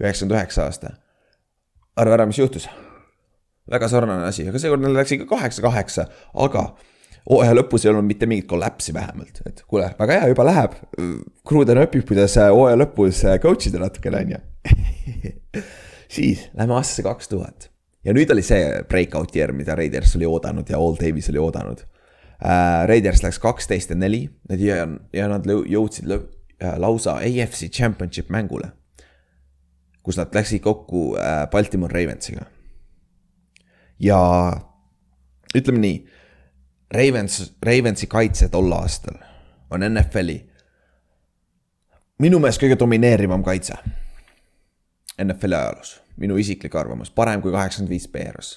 [0.00, 0.94] üheksakümmend üheksa aasta
[1.98, 2.68] arva ära, mis juhtus.
[3.70, 6.06] Väga sarnane asi, aga seekord neil läks ikka kaheksa-kaheksa,
[6.44, 6.64] aga
[7.28, 10.76] hooaja lõpus ei olnud mitte mingit kollapsi vähemalt, et kuule, väga hea, juba läheb.
[11.48, 14.40] Kruden õpib, kuidas hooaja lõpus coach ida natukene, on ju.
[16.16, 17.68] siis lähme aastasse kaks tuhat
[18.06, 21.84] ja nüüd oli see breakout year, mida Raiders oli oodanud ja All Davis oli oodanud
[21.84, 22.86] uh,.
[22.88, 24.22] Raiders läks kaksteist ja neli
[24.56, 26.08] ja, ja nad jõudsid
[26.80, 28.70] lausa AFC championship mängule
[30.08, 32.46] kus nad läksid kokku äh, Baltimore Ravensiga.
[34.00, 34.20] Ja
[35.56, 35.98] ütleme nii,
[36.94, 39.18] Ravens, Ravensi kaitse tol aastal
[39.70, 40.38] on NFL-i
[42.22, 43.76] minu meelest kõige domineerivam kaitse.
[45.18, 48.56] NFL-i ajaloos, minu isiklik arvamus, parem kui kaheksakümmend viis Bears.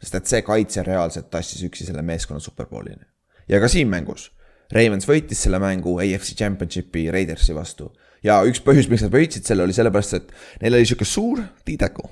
[0.00, 3.04] sest et see kaitse reaalselt tassis üksi selle meeskonna superbowlini.
[3.48, 4.30] ja ka siin mängus,
[4.72, 7.90] Ravens võitis selle mängu AFC Championshipi Raidersi vastu
[8.22, 12.08] ja üks põhjus, miks nad võitsid selle, oli sellepärast, et neil oli sihuke suur tiideku.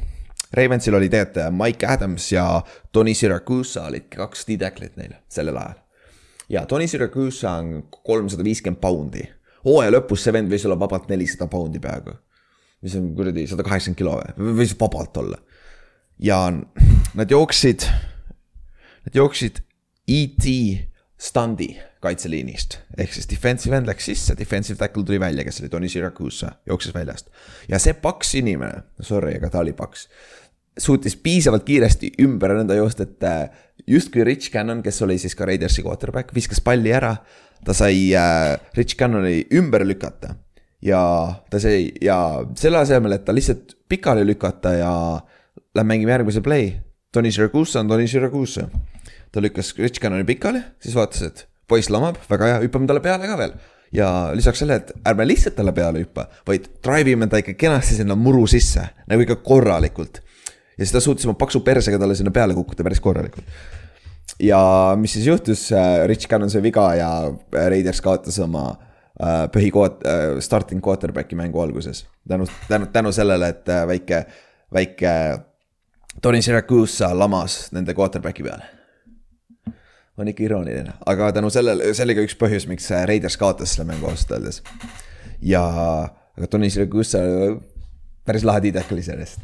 [0.52, 5.80] Ravensil oli tegelikult Mike Adams ja Tony Siragusa olid kaks tiideklit neil sellel ajal.
[6.48, 9.26] ja Tony Siragusa on kolmsada viiskümmend poundi.
[9.64, 12.16] hooaja lõpus see vend võis olla vabalt nelisada poundi peaaegu.
[12.82, 15.38] mis on kuradi sada kaheksakümmend kilo või, võis vabalt olla.
[16.18, 16.40] ja
[17.14, 17.84] nad jooksid,
[19.04, 19.60] nad jooksid
[20.08, 20.48] ET
[21.18, 22.78] standi kaitseliinist.
[22.98, 26.94] ehk siis defensive end läks sisse, defensive tackle tuli välja, kes oli Tony Siracusa, jooksis
[26.94, 27.30] väljast.
[27.68, 30.08] ja see paks inimene, sorry, aga ta oli paks,
[30.78, 33.48] suutis piisavalt kiiresti ümber enda joosta, et äh,
[33.86, 37.16] justkui Rich Cannon, kes oli siis ka Raidersi quarterback, viskas palli ära.
[37.64, 40.36] ta sai äh, Rich Cannoni ümber lükata
[40.82, 41.00] ja
[41.50, 44.92] ta sai ja selle asemel, et ta lihtsalt pikali lükata ja
[45.74, 46.72] lähme mängime järgmise play.
[47.12, 48.68] Tony Siracusa on Tony Siracusa
[49.32, 53.28] ta lükkas Rich Cannoni pikali, siis vaatas, et poiss lamab, väga hea, hüppame talle peale
[53.28, 53.52] ka veel.
[53.92, 57.96] ja lisaks sellele, et ärme lihtsalt talle peale hüppa, vaid drive ime ta ikka kenasti
[57.96, 60.20] sinna muru sisse, nagu ikka korralikult.
[60.76, 63.46] ja siis ta suutis oma paksu persega talle sinna peale kukkuda päris korralikult.
[64.40, 64.60] ja
[65.00, 65.68] mis siis juhtus,
[66.06, 67.10] Rich Gannon sai viga ja
[67.52, 68.70] Raiders kaotas oma
[69.54, 70.04] põhikoot-,
[70.40, 72.06] starting quarterback'i mängu alguses.
[72.28, 74.24] tänu, tänu, tänu sellele, et väike,
[74.72, 75.14] väike
[76.22, 78.77] Tony Siracusa lamas nende quarterback'i peale.
[80.22, 83.88] On ikka irooniline, aga tänu sellele, see oli ka üks põhjus, miks Raiders kaotas selle
[83.90, 84.62] mängu ausalt öeldes.
[85.42, 85.64] ja,
[86.38, 87.22] aga Tony Siracusa
[88.28, 89.40] päris lahe tiidekel iseenesest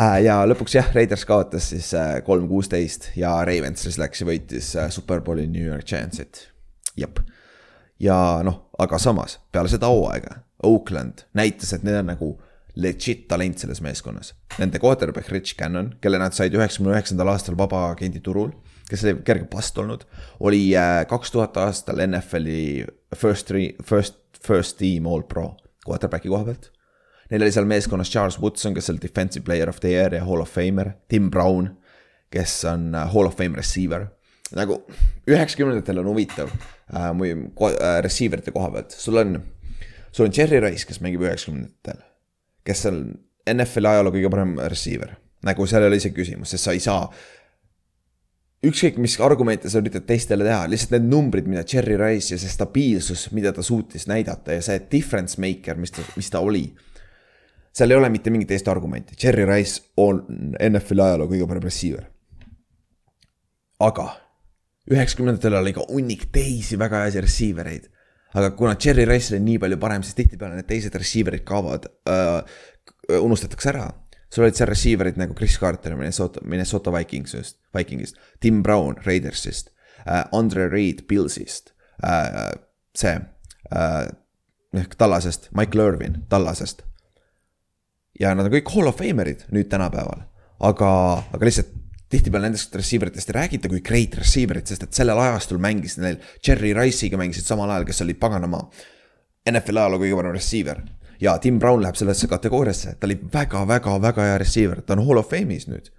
[0.00, 0.16] äh,.
[0.26, 4.72] ja lõpuks jah, Raiders kaotas siis äh, kolm kuusteist ja Ravens siis läks ja võitis
[4.78, 6.48] äh, Superbowli New York Giantsit,
[6.96, 7.20] jep.
[8.02, 12.34] ja noh, aga samas peale seda hooaega Oakland näitas, et neil on nagu
[12.80, 14.32] legit talent selles meeskonnas.
[14.58, 18.50] Nende quarterback Rich Cannon, kelle nad said üheksakümne üheksandal aastal vabaagendi turul,
[18.88, 20.04] kes oli kerge past olnud,
[20.40, 22.84] oli äh, kaks tuhat aastal NFL-i
[23.16, 23.52] first,
[23.84, 25.54] first, first team all pro
[25.86, 26.74] quarterback'i koha pealt
[27.30, 30.42] Neil oli seal meeskonnas Charles Woodson, kes oli defensive player of the year ja hall
[30.44, 31.70] of famer, Tim Brown,
[32.30, 34.06] kes on äh, hall of fame receiver.
[34.54, 34.76] nagu
[35.26, 39.38] üheksakümnendatel on huvitav äh, äh, receiver ite koha pealt, sul on,
[40.12, 42.04] sul on Jerry Rice, kes mängib üheksakümnendatel.
[42.64, 43.00] kes on
[43.50, 47.08] NFL-i ajaloo kõige parem receiver, nagu seal ei ole isegi küsimus, sest sa ei saa
[48.68, 52.50] ükskõik, mis argumente sa üritad teistele teha, lihtsalt need numbrid, mida Cherry Rice ja see
[52.52, 56.66] stabiilsus, mida ta suutis näidata ja see difference maker, mis ta, mis ta oli
[57.74, 60.22] seal ei ole mitte mingit teist argumenti, Cherry Rice on
[60.60, 62.04] NFL-i ajaloo kõige parem receiver.
[63.84, 64.04] aga
[64.90, 67.88] üheksakümnendatel oli ka hunnik teisi väga häid receiver eid.
[68.34, 72.40] aga kuna Cherry Rice oli nii palju parem, siis tihtipeale need teised receiver'id kaovad äh,,
[73.20, 73.88] unustatakse ära.
[74.34, 79.70] Sul olid seal receiver'id nagu Chris Carter Minnesota, Minnesota Vikingsist, Vikingist, Tim Brown Raidersist
[80.04, 81.70] äh,, Andre Reed Pillsist
[82.02, 82.50] äh,,
[82.94, 84.08] see äh,
[84.74, 86.82] ehk Tallasest, Mike Lurvin Tallasest
[88.20, 90.26] ja nad on kõik hall of famer'id nüüd tänapäeval.
[90.64, 90.90] aga,
[91.34, 91.72] aga lihtsalt
[92.14, 96.20] tihtipeale nendest receiver itest ei räägita kui great receiver'id, sest et sellel ajastul mängis neil
[96.44, 98.62] Cherry Rice'iga mängisid samal ajal, kes oli paganama
[99.50, 100.78] NFL ajaloo kõige parem receiver.
[101.20, 105.30] Ja Tim Brown läheb sellesse kategooriasse, ta oli väga-väga-väga hea receiver, ta on hall of
[105.32, 105.92] fame'is nüüd.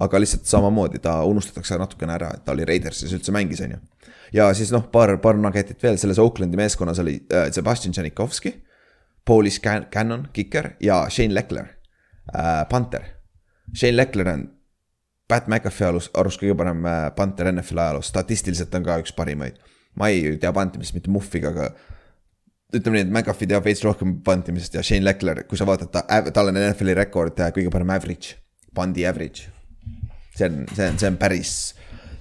[0.00, 3.78] aga lihtsalt samamoodi ta unustatakse natukene ära, et ta oli Raidersis üldse mängis, on ju.
[4.32, 8.54] ja siis noh, paar, paar nuggetit veel, selles Oaklandi meeskonnas oli äh, Sebastian Tšanikovski
[9.24, 9.60] Paulis
[9.92, 11.66] Cannon, kiker ja Shane Leckler
[12.34, 13.02] äh,, panter.
[13.74, 14.48] Shane Leckler on
[15.28, 19.60] Pat McAfee arust, arust kõige parem äh, panter NFL-i ajaloos, statistiliselt on ka üks parimaid.
[19.94, 21.70] ma ei tea pantimist mitte muhviga, aga
[22.74, 26.04] ütleme nii, et McAfee teab veits rohkem pantimisest ja Shane Leckler, kui sa vaatad ta,
[26.34, 28.36] tal on NFL-i rekord kõige parem average,
[28.76, 29.50] pandi average.
[30.36, 31.54] see on, see on, see on päris,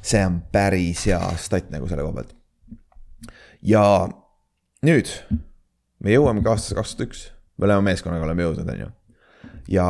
[0.02, 2.34] see on päris hea stat nagu selle koha pealt.
[3.62, 3.84] ja
[4.86, 5.12] nüüd
[6.04, 7.26] me jõuamegi aastasse kaks tuhat üks,
[7.62, 8.92] mõlema meeskonnaga oleme jõudnud, on ju.
[9.76, 9.88] ja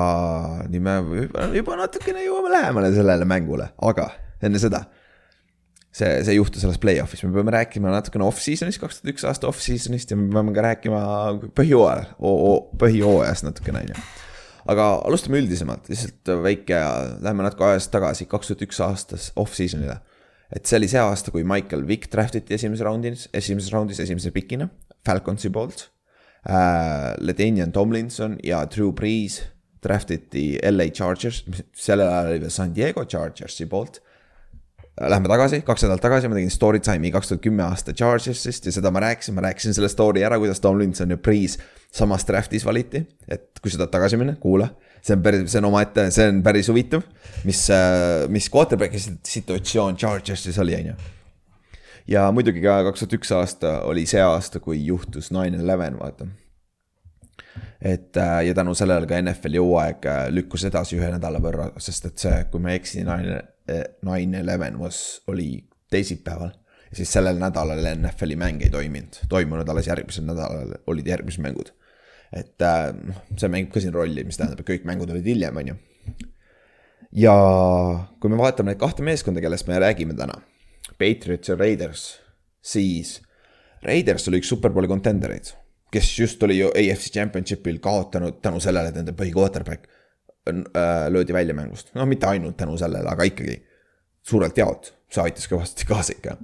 [0.67, 4.11] nii me juba, juba natukene jõuame lähemale sellele mängule, aga
[4.43, 4.85] enne seda.
[5.99, 10.13] See, see juhtus alles play-off'is, me peame rääkima natukene off-season'ist, kaks tuhat üks aasta off-season'ist
[10.13, 11.03] ja me peame ka rääkima
[11.57, 12.09] põhjooajal,
[12.81, 14.07] põhjooajast natukene, on ju
[14.69, 16.79] aga alustame üldisemalt, lihtsalt väike,
[17.25, 19.99] lähme natuke ajas tagasi, kaks tuhat üks aastas off-season'ile.
[20.55, 24.33] et see oli see aasta, kui Michael Vick draft iti esimeses raundis, esimeses raundis esimese
[24.33, 24.69] pikina
[25.05, 25.89] Falconsi poolt
[26.43, 27.15] äh,.
[27.21, 29.41] Ledanian Tomlinson ja Drew Brees
[29.83, 31.43] draft iti LA Chargers,
[31.75, 34.01] sellel ajal oli veel San Diego Chargersi poolt.
[34.99, 38.73] Lähme tagasi, kaks nädalat tagasi ma tegin story time'i kaks tuhat kümme aasta Chargersist ja
[38.75, 41.55] seda ma rääkisin, ma rääkisin selle story ära, kuidas Tomlinson ja Brees
[41.95, 43.05] samas draft'is valiti.
[43.27, 44.67] et kui sa tahad tagasi minna, kuula,
[45.01, 47.05] see on päris, see on omaette, see on päris huvitav,
[47.47, 50.97] mis, äh, mis quarterback'i situatsioon Chargersis oli, on ju
[52.09, 56.27] ja muidugi ka kaks tuhat üks aasta oli see aasta, kui juhtus nine eleven, vaata.
[57.81, 62.09] et äh, ja tänu sellele ka NFL-i hooaeg äh, lükkus edasi ühe nädala võrra, sest
[62.09, 63.39] et see, kui ma ei eksi, nine,
[64.05, 66.51] nine eleven was, oli teisipäeval.
[66.89, 71.71] ja siis sellel nädalal NFL-i mäng ei toiminud, toimunud alles järgmisel nädalal olid järgmised mängud.
[72.33, 75.61] et äh, noh, see mängib ka siin rolli, mis tähendab, et kõik mängud olid hiljem,
[75.61, 75.77] on ju.
[77.25, 77.35] ja
[78.19, 80.41] kui me vaatame neid kahte meeskonda, kellest me räägime täna
[80.99, 82.09] Patriots ja Raiders,
[82.61, 83.19] siis
[83.85, 85.53] Raiders oli üks superbowli contendereid,
[85.93, 89.98] kes just oli ju AFC Championshipil kaotanud tänu sellele, et nende põhi-quarterback äh,
[91.09, 91.93] löödi välja mängust.
[91.95, 93.59] no mitte ainult tänu sellele, aga ikkagi
[94.21, 96.37] suurelt jaolt, see aitas kõvasti kaasa ikka.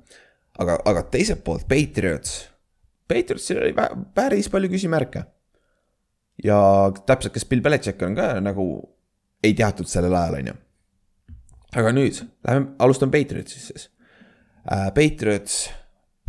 [0.59, 2.49] aga, aga teiselt poolt Patriots,
[3.07, 3.73] Patriotsil oli
[4.15, 5.25] päris palju küsimärke.
[6.43, 6.59] ja
[7.05, 8.67] täpselt, kes Bill Belichik on ka nagu
[9.43, 10.59] ei teatud sellel ajal, on ju.
[11.75, 13.89] aga nüüd, lähme, alustame Patriotsist siis
[14.71, 14.89] äh,.
[14.95, 15.65] Patriots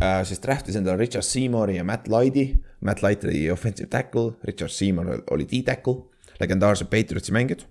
[0.03, 2.51] äh, siis draftis endale Richard Seymouri ja Matt Lighti.
[2.81, 6.06] Matt Light oli offensive tackle, Richard Seymour oli D-tackle,
[6.39, 7.65] legendaarsed Patriotsi mängijad.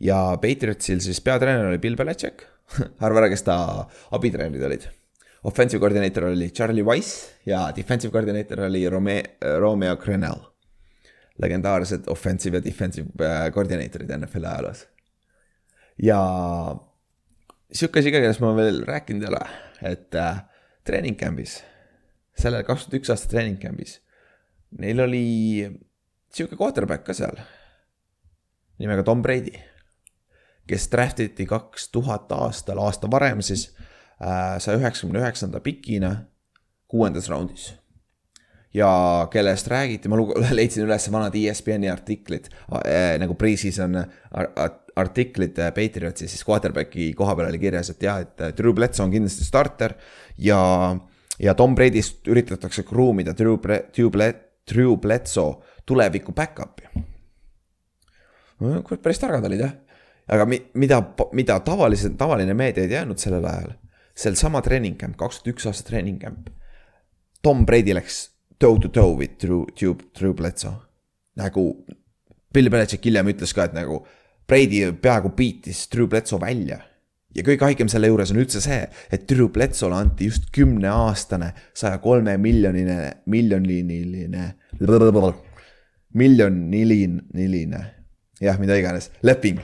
[0.00, 2.46] ja Patriotsil siis peatreener oli Bill Belichik
[3.06, 3.56] arva ära, kes ta
[4.16, 4.88] abitreenerid olid.
[5.44, 10.40] Offensive koordineeter oli Charlie Wise ja defensive koordineeter oli Rome-, Romeo Crennel.
[11.38, 14.86] legendaarsed offensive ja defensive äh, koordineetorid NFL-i ajaloos.
[16.02, 16.18] ja
[17.72, 19.40] sihuke asi ka, kellest ma veel rääkinud ei ole,
[19.90, 20.44] et äh,
[20.86, 21.56] treening camp'is,
[22.38, 23.96] sellel kaks tuhat üks aasta treening camp'is,
[24.78, 25.24] neil oli
[26.34, 27.38] sihuke quarterback ka seal
[28.78, 29.54] nimega Tom Brady,
[30.68, 33.68] kes draft iti kaks tuhat aastal, aasta varem siis
[34.22, 36.16] äh, saja üheksakümne üheksanda pikina
[36.88, 37.74] kuuendas raundis.
[38.74, 40.16] ja kellest räägiti, ma
[40.58, 42.48] leidsin üles vanad ESPN-i artiklid
[42.82, 48.20] äh, nagu pre-season ar ar artiklid Patriotsi siis quarterback'i koha peal oli kirjas, et jah,
[48.22, 49.96] et äh, Drew Bledsoe on kindlasti starter
[50.38, 50.60] ja,
[51.38, 54.34] ja Tom Brady'st üritatakse kruumida Drew Bre-, Drew Ble-,
[54.70, 57.04] Drew Bledsoe tuleviku back-up'i
[58.58, 59.72] kurat, päris targad olid jah.
[60.28, 61.00] aga mi-, mida,
[61.32, 63.74] mida tavaliselt, tavaline meedia ei teadnud sellel ajal,
[64.16, 66.48] sel sama treening camp, kaks tuhat üks aasta treening camp.
[67.44, 70.78] Tom Brady läks toe to toe with Drew, Drew, Drew Bledsoe.
[71.36, 71.84] nagu
[72.54, 74.04] Bill Belichik hiljem ütles ka, et nagu
[74.48, 76.78] Brady peaaegu beatis Drew Bledsoe välja.
[77.34, 81.98] ja kõige haigem selle juures on üldse see, et Drew Bledsoe'le anti just kümneaastane, saja
[81.98, 84.44] kolme miljoniline, miljoniline,
[86.14, 87.80] miljoniline,
[88.40, 89.60] jah, mida iganes, leping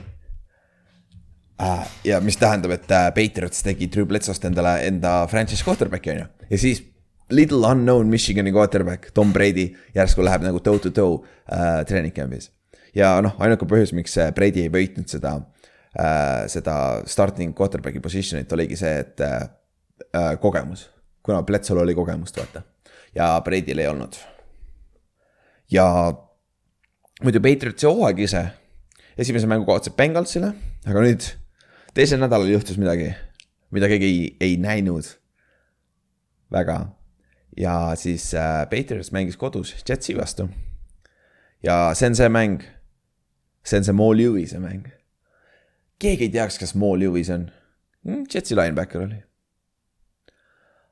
[1.61, 1.83] äh,.
[2.03, 6.29] ja mis tähendab, et äh, Patriots tegi Drew Bledsoe'st endale enda franchise quarterback'i on ju,
[6.49, 6.83] ja siis
[7.31, 12.51] little unknown Michigani quarterback Tom Brady järsku läheb nagu toe to toe äh, treening camp'is.
[12.95, 15.37] ja noh, ainuke põhjus, miks äh, Brady ei võitnud seda
[15.95, 16.75] äh,, seda
[17.07, 19.39] starting quarterback'i position'it oligi see, et äh,
[20.15, 20.89] äh, kogemus,
[21.23, 22.63] kuna Bledsoe'l oli kogemust, vaata.
[23.15, 24.17] ja Brady'l ei olnud.
[25.71, 25.85] ja
[27.23, 28.45] muidu Patriotsi hooaeg ise,
[29.17, 30.53] esimese mängu kaotasid Bengalsile,
[30.87, 31.25] aga nüüd
[31.95, 33.11] teisel nädalal juhtus midagi,
[33.75, 35.07] mida keegi ei, ei näinud
[36.51, 36.79] väga.
[37.57, 40.49] ja siis äh, Patriots mängis kodus Jetsi vastu.
[41.63, 42.63] ja see on see mäng,
[43.63, 44.87] see on see Mo Lewis'e mäng.
[45.99, 47.51] keegi ei teaks, kes Mo Lewis on
[48.03, 48.25] mm,.
[48.33, 49.21] Jetsi linebacker oli.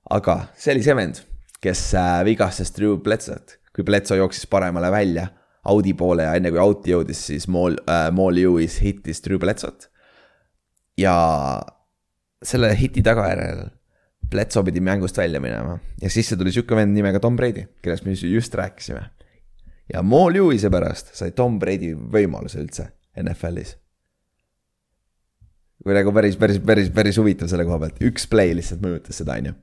[0.10, 1.24] aga see oli see vend,
[1.62, 5.30] kes äh, vigastas Drew Bledsoe't, kui Bledsoe jooksis paremale välja
[5.70, 9.90] Audi poole ja enne kui Audi jõudis, siis Mo äh,, Mo Lewis hittis Drew Bledsoe't.
[11.00, 11.16] ja
[12.44, 13.68] selle hiti tagajärjel
[14.30, 18.14] Bledsoe pidi mängust välja minema ja sisse tuli sihuke vend nimega Tom Brady, kellest me
[18.14, 19.04] just rääkisime.
[19.94, 23.78] ja Mo Lewis'e pärast sai Tom Brady võimaluse üldse NFL-is.
[25.84, 29.40] kui nagu päris, päris, päris, päris huvitav selle koha pealt, üks play lihtsalt mõjutas seda,
[29.40, 29.54] on ju.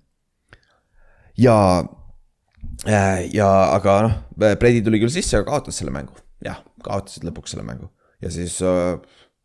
[1.47, 1.57] ja,
[3.33, 7.67] ja aga noh, Brady tuli küll sisse, aga kaotas selle mängu, jah, kaotasid lõpuks selle
[7.67, 7.91] mängu
[8.23, 8.97] ja siis äh,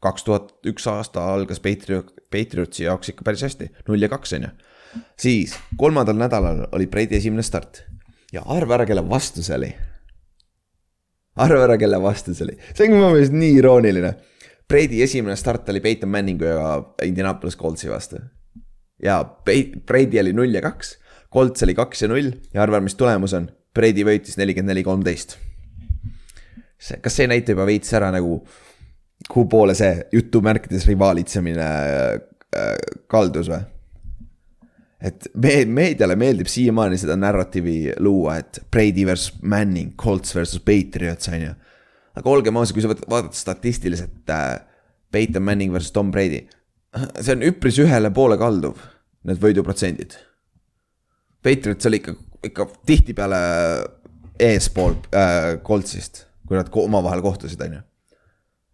[0.02, 4.48] kaks tuhat üks aasta algas Patriot, Patriotsi jaoks ikka päris hästi, null ja kaks on
[4.48, 4.52] ju.
[5.20, 7.84] siis kolmandal nädalal oli Brady esimene start
[8.34, 9.72] ja arva ära, kelle vastu see oli.
[11.36, 14.14] arva ära, kelle vastu see oli, see on minu meelest nii irooniline.
[14.72, 18.22] Brady esimene start oli Peyton Manningu ja Indianapolis Coltsi vastu.
[19.04, 20.96] ja Brady oli null ja kaks,
[21.32, 25.38] Colts oli kaks ja null ja arva, mis tulemus on, Brady võitis nelikümmend neli, kolmteist
[26.82, 28.40] see, kas see ei näita juba veits ära nagu,
[29.28, 32.72] kuhu poole see jutumärkides rivaalitsemine äh,
[33.12, 33.62] kaldus või?
[35.02, 41.30] et me-, meediale meeldib siiamaani seda narratiivi luua, et Brady versus Manning, Colts versus Patriots
[41.32, 41.54] on ju.
[42.18, 44.58] aga olgem ausad, kui sa vaatad statistiliselt äh,
[45.12, 46.46] Peyton Manning versus Tom Brady,
[47.20, 48.82] see on üpris ühele poole kalduv,
[49.28, 50.18] need võiduprotsendid.
[51.44, 52.16] Patriots oli ikka,
[52.50, 53.40] ikka tihtipeale
[54.40, 57.84] eespool äh, Coltsist, kui nad omavahel kohtusid, on ju.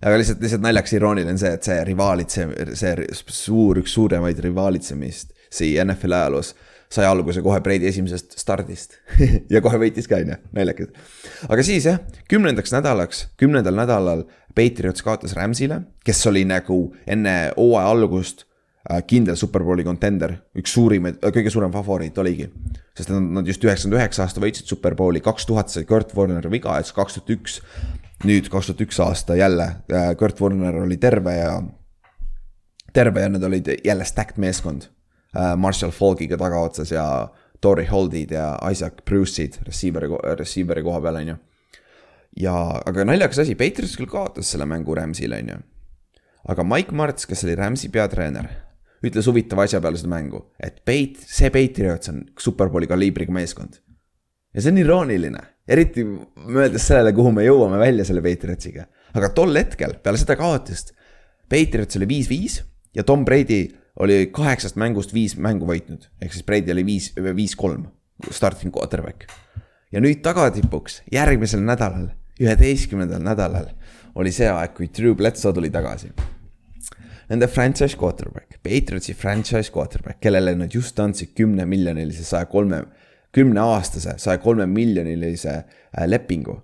[0.06, 5.34] aga lihtsalt, lihtsalt naljaks irooniline on see, et see rivaalitse-, see suur, üks suuremaid rivaalitsemist
[5.54, 6.54] siia NFL-i ajaloos
[6.92, 8.98] sai alguse kohe Brady esimesest stardist
[9.54, 10.92] ja kohe võitis ka, on ju, naljakas.
[11.50, 12.00] aga siis jah,
[12.32, 14.24] kümnendaks nädalaks, kümnendal nädalal
[14.56, 18.47] Patriots kaotas Rams'ile, kes oli nagu enne hooaja algust
[19.08, 22.48] kindel superbowli contender, üks suurimaid, kõige suurem favoriit oligi.
[22.96, 26.88] sest nad, just üheksakümmend üheksa aasta võitsid superbowli, kaks tuhat sai Kurt Warner viga, et
[26.88, 27.58] siis kaks tuhat üks,
[28.26, 31.52] nüüd kaks tuhat üks aasta jälle äh, Kurt Warner oli terve ja,
[32.94, 34.88] terve ja nad olid jälle stacked meeskond
[35.36, 37.06] äh, Marshall Falkiga tagaotsas ja
[37.62, 41.38] Tori Holdid ja Isaac Bruce'id receiver'i, receiver'i koha peal, on ju.
[42.46, 45.60] ja, aga naljakas asi, Patriots küll kaotas selle mängu Rams'ile, on ju.
[46.54, 48.48] aga Mike Marts, kes oli Rams'i peatreener,
[49.06, 53.82] ütles huvitava asja peale seda mängu, et Peit-, see Patriots on superbowli kaliibriga meeskond.
[54.54, 58.88] ja see on irooniline, eriti mõeldes sellele, kuhu me jõuame välja selle Patriotsiga.
[59.14, 60.94] aga tol hetkel, peale seda kaotust,
[61.50, 62.62] Patriots oli viis-viis
[62.96, 63.68] ja Tom Brady
[64.04, 67.88] oli kaheksast mängust viis mängu võitnud, ehk siis Brady oli viis, viis-kolm
[68.32, 69.30] starting quarterback.
[69.92, 72.10] ja nüüd tagatipuks järgmisel nädalal,
[72.42, 73.70] üheteistkümnendal nädalal
[74.18, 76.10] oli see aeg, kui Drew Bledsoe tuli tagasi.
[77.28, 82.86] Nende franchise quarterback, Patriotsi franchise quarterback, kellele nad just andsid kümne miljonilise, saja kolme,
[83.36, 86.62] kümneaastase, saja kolme miljonilise äh, lepingu.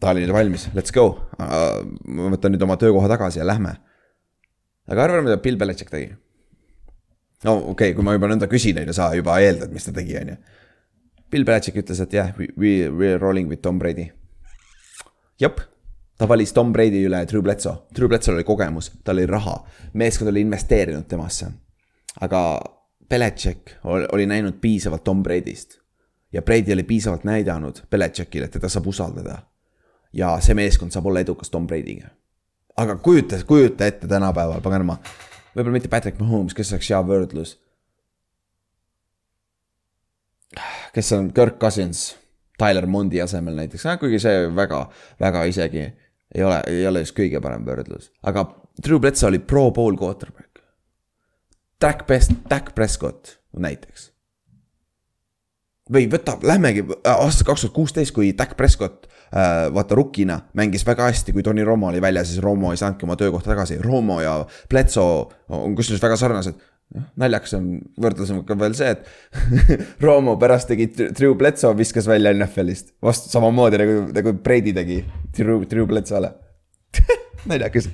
[0.00, 1.04] ta oli valmis, let's go,
[1.38, 3.76] ma võtan nüüd oma töökoha tagasi ja lähme
[4.90, 6.12] aga arva, mida Bill Belichik tegi.
[7.44, 9.94] no okei okay,, kui ma juba nõnda küsin, on ju, sa juba eeldad, mis ta
[9.96, 10.36] tegi, on ju.
[11.32, 14.10] Bill Belichik ütles, et jah yeah,, we, we are rolling with Tom Brady.
[15.40, 15.60] jep,
[16.18, 19.56] ta valis Tom Brady üle Drew Bledsoe, Drew Bledsoe'l oli kogemus, tal oli raha,
[19.92, 21.46] meeskond oli investeerinud temasse.
[22.20, 22.60] aga
[23.08, 25.78] Belichik oli näinud piisavalt Tom Brady'st
[26.32, 29.38] ja Brady oli piisavalt näidanud Belichikile, et teda saab usaldada.
[30.12, 32.10] ja see meeskond saab olla edukas Tom Brady'ga
[32.76, 34.98] aga kujuta, kujuta ette tänapäeval, paganama.
[35.54, 37.58] võib-olla mitte Patrick Mahomes, kes oleks hea võrdlus.
[40.94, 42.14] kes on Kirk Cousins,
[42.58, 44.84] Tyler Mondi asemel näiteks, kuigi see väga,
[45.20, 45.88] väga isegi
[46.34, 48.46] ei ole, ei ole just kõige parem võrdlus, aga
[48.82, 50.62] Drew Bledsoe oli pro bowl quarterback.
[51.80, 54.10] Dak Best, Dak Prescott näiteks.
[55.92, 61.08] või võta, lähmegi aastast kaks tuhat kuusteist, kui Dak Prescott Äh, vaata rukkina mängis väga
[61.08, 63.80] hästi, kui Tony Romo oli väljas, siis Romo ei saanudki oma töökohta tagasi.
[63.82, 64.34] Romo ja
[64.70, 65.06] Pletso
[65.48, 66.60] on kusjuures väga sarnased.
[66.94, 67.68] Noh, naljakas on
[68.00, 69.04] võrdlusega veel see, et
[70.04, 72.94] Romo pärast tegi, Drew Bledsoe viskas välja NFL-ist.
[73.02, 75.02] vastu samamoodi nagu, nagu Brady tegi
[75.36, 76.34] Drew, Drew Bledsoe'le
[77.50, 77.88] naljakas,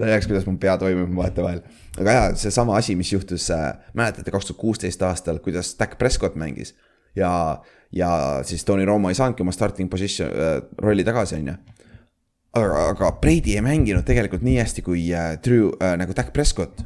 [0.00, 1.62] naljakas, kuidas mu pea toimib vahetevahel.
[1.98, 6.38] aga jaa, seesama asi, mis juhtus äh,, mäletate kaks tuhat kuusteist aastal, kuidas Dak Prescott
[6.40, 6.74] mängis
[7.16, 7.30] ja
[7.92, 11.54] ja siis Tony Romo ei saanudki oma starting position äh, rolli tagasi, on ju.
[12.52, 16.84] aga, aga Brady ei mänginud tegelikult nii hästi kui äh, Drew äh, nagu Dak Prescott.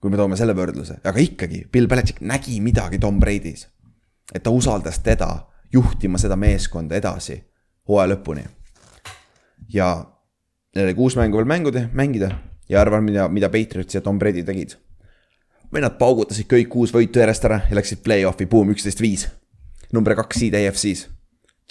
[0.00, 3.66] Kui me toome selle võrdluse, aga ikkagi, Bill Belichik nägi midagi Tom Brady's.
[4.34, 7.42] et ta usaldas teda juhtima seda meeskonda edasi
[7.88, 8.44] hooaja lõpuni.
[9.68, 10.06] ja
[10.74, 12.30] neil oli kuus mängu veel mänguda, mängida
[12.68, 14.76] ja arvan, mida, mida Patriots ja Tom Brady tegid.
[15.72, 19.28] või nad paugutasid kõik kuus võitu järjest ära ja läksid play-off'i, buum, üksteist viis
[19.92, 21.08] number kaks seed AFC-s.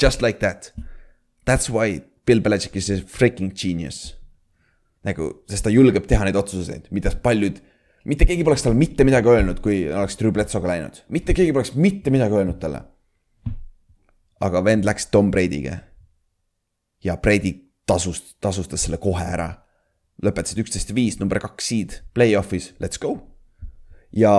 [0.01, 0.73] Just like that.
[1.45, 4.15] That's why Bill Belichik is a freaking genius.
[5.05, 7.59] nagu, sest ta julgeb teha neid otsuseid, mida paljud,
[8.05, 11.01] mitte keegi poleks talle mitte midagi öelnud, kui oleks Drew Bledsoe'ga läinud.
[11.09, 12.81] mitte keegi poleks mitte midagi öelnud talle.
[14.41, 15.77] aga vend läks Tom Brady'ga.
[17.03, 17.53] ja Brady
[17.85, 19.49] tasus, tasustas selle kohe ära.
[20.23, 23.17] lõpetasid üksteist viis, number kaks seed, play-off'is, let's go.
[24.11, 24.33] ja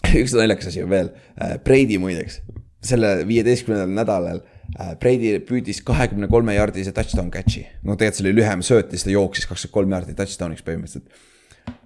[0.22, 2.40] üks naljakas asi on veel, äh, Brady muideks,
[2.84, 7.66] selle viieteistkümnendal nädalal äh, Brady püüdis kahekümne kolme jaardise touchdown catch'i.
[7.82, 11.28] no tegelikult see oli lühem sööt ja siis ta jooksis kakskümmend kolm jaardi touchdown'iks põhimõtteliselt.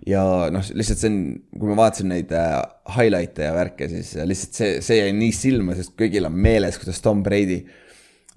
[0.06, 1.20] Ja noh, lihtsalt see on,
[1.54, 2.58] kui ma vaatasin neid äh,
[2.96, 7.00] highlight'e ja värke, siis lihtsalt see, see jäi nii silma, sest kõigil on meeles, kuidas
[7.04, 7.62] Tom Brady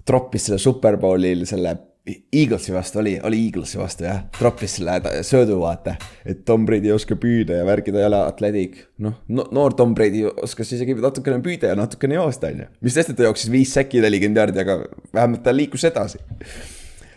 [0.08, 1.76] troppis selle Superbowlil selle
[2.08, 5.96] Eaglesi vastu oli, oli Eaglesi vastu jah, troppis selle söödu vaata.
[6.24, 8.78] et Tom Brady ei oska püüda ja värgi, ta ei ole atleetik.
[9.04, 12.70] noh no,, noor Tom Brady oskas isegi natukene püüda ja natukene joosta, on ju.
[12.80, 14.78] mis sest, et ta jooksis viis säki nelikümmend jaardi, aga
[15.12, 16.22] vähemalt ta liikus edasi.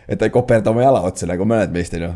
[0.08, 2.12] et ta ei koperda oma jala otsa nagu mõned meist, on ju.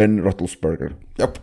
[0.00, 1.38] Ben Roethlisberger, jep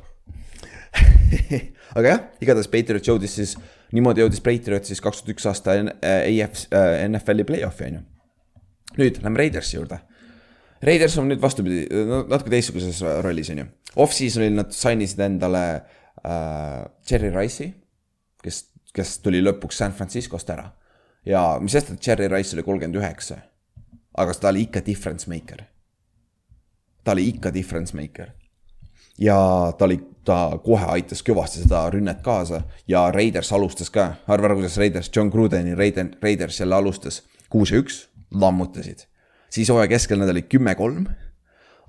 [1.98, 3.56] aga jah, igatahes Patriots jõudis siis,
[3.94, 6.64] niimoodi jõudis Patriots siis kaks tuhat üks aasta AF,
[7.06, 8.06] NFL-i play-off'i on ju
[8.98, 10.00] nüüd lähme Raidersi juurde.
[10.84, 11.86] Raiders on nüüd vastupidi,
[12.30, 13.68] natuke teistsuguses rollis, on ju.
[14.04, 17.72] Off-season'il nad sainisid endale äh, Cherry Rice'i,
[18.44, 18.62] kes,
[18.94, 20.70] kes tuli lõpuks San Franciscost ära.
[21.28, 23.42] ja mis sest, et Cherry Rice oli kolmkümmend üheksa.
[24.18, 25.66] aga ta oli ikka difference maker.
[27.04, 28.32] ta oli ikka difference maker.
[29.18, 29.38] Ja
[29.78, 34.58] ta oli, ta kohe aitas kõvasti seda rünnet kaasa ja Raiders alustas ka, arva ära,
[34.60, 39.08] kuidas Raiders, John Grudeni Raiders jälle alustas, kuus ja üks lammutasid.
[39.50, 41.08] siis hooaja keskel nad olid kümme-kolm.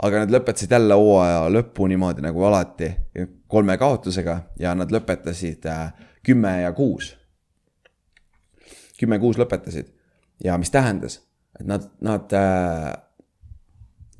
[0.02, 2.92] aga nad lõpetasid jälle hooaja lõppu niimoodi nagu alati,
[3.46, 7.16] kolme kaotusega ja nad lõpetasid äh, kümme ja kuus.
[8.98, 9.90] kümme-kuus lõpetasid
[10.44, 11.20] ja mis tähendas,
[11.60, 12.92] et nad, nad äh,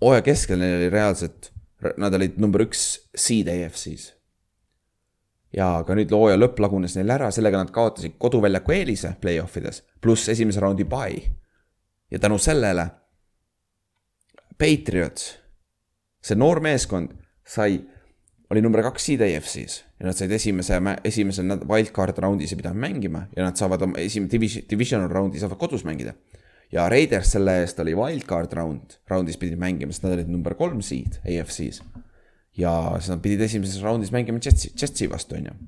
[0.03, 1.53] hooaja keskel neil oli reaalselt,
[1.97, 4.18] nad olid number üks seed AFC-s
[5.55, 9.83] ja aga nüüd hooaja lõpp lagunes neil ära, sellega nad kaotasid koduväljaku eelise play-off ides,
[10.03, 11.22] pluss esimese raundi bye.
[12.11, 12.89] Ja tänu sellele
[14.59, 15.31] Patriots,
[16.24, 17.14] see noor meeskond
[17.47, 17.79] sai,
[18.51, 23.26] oli number kaks seed AFC-s ja nad said esimese, esimesel wildcard raundis ei pidanud mängima
[23.37, 26.16] ja nad saavad oma esimene division, divisional raundi saavad kodus mängida.
[26.73, 30.83] Ja Raiders selle eest oli wildcard round, raundis pidid mängima, sest nad olid number kolm
[30.85, 31.83] seed AFC-s.
[32.59, 35.59] ja siis nad pidid esimeses raundis mängima Jetsi, Jetsi vastu, on ju.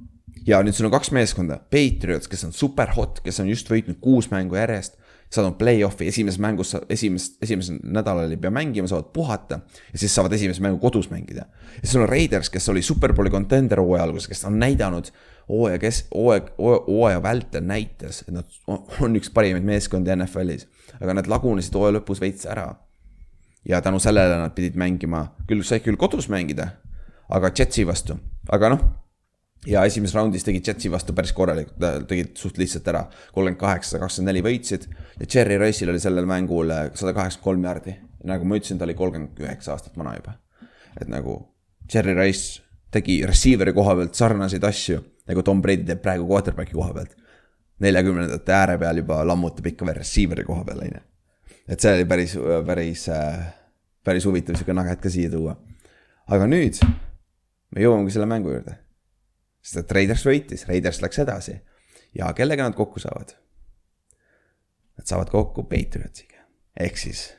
[0.47, 4.01] ja nüüd sul on kaks meeskonda, Patriots, kes on super hot, kes on just võitnud
[4.01, 9.61] kuus mängu järjest saavad play-off'i esimeses mängus, esimest, esimesel nädalal ei pea mängima, saavad puhata.
[9.93, 11.47] ja siis saavad esimese mängu kodus mängida.
[11.77, 15.13] ja siis on Raiders, kes oli superbowli contender hooaja alguses, kes on näidanud
[15.51, 18.61] hooaja kes-, hooaja, hooaja vältel näitas, et nad
[19.01, 20.67] on üks parimaid meeskondi NFL-is.
[21.01, 22.69] aga nad lagunesid hooaja lõpus veits ära.
[23.69, 26.71] ja tänu sellele nad pidid mängima, küll said küll kodus mängida,
[27.29, 28.17] aga Jetsi vastu,
[28.49, 28.85] aga noh
[29.67, 33.05] ja esimeses raundis tegid Jetsi vastu päris korralikult, tegid suht lihtsalt ära.
[33.35, 34.87] kolmkümmend kaheksa, kakskümmend neli võitsid
[35.21, 37.97] ja Cherry Rice'il oli sellel mängul äh, sada kaheksakümmend kolm jaardi.
[38.25, 40.39] nagu ma ütlesin, ta oli kolmkümmend üheksa aastat vana juba.
[41.01, 41.37] et nagu
[41.91, 46.95] Cherry Rice tegi receiver'i koha pealt sarnaseid asju, nagu Tom Brady teeb praegu quarterback'i koha
[46.95, 47.17] pealt.
[47.81, 51.01] neljakümnendate ääre peal juba lammutab ikka veel receiver'i koha peal, on ju.
[51.69, 52.37] et see oli päris,
[52.67, 53.41] päris, äh,
[54.05, 55.57] päris huvitav sihuke nugget ka siia tuua.
[56.27, 56.83] aga nüüd
[57.71, 58.77] me jõuamegi selle mängu juurde
[59.63, 61.61] sest et Raiders võitis, Raiders läks edasi.
[62.15, 63.35] ja kellega nad kokku saavad?
[64.99, 66.45] Nad saavad kokku Patriotsiga,
[66.77, 67.31] ehk siis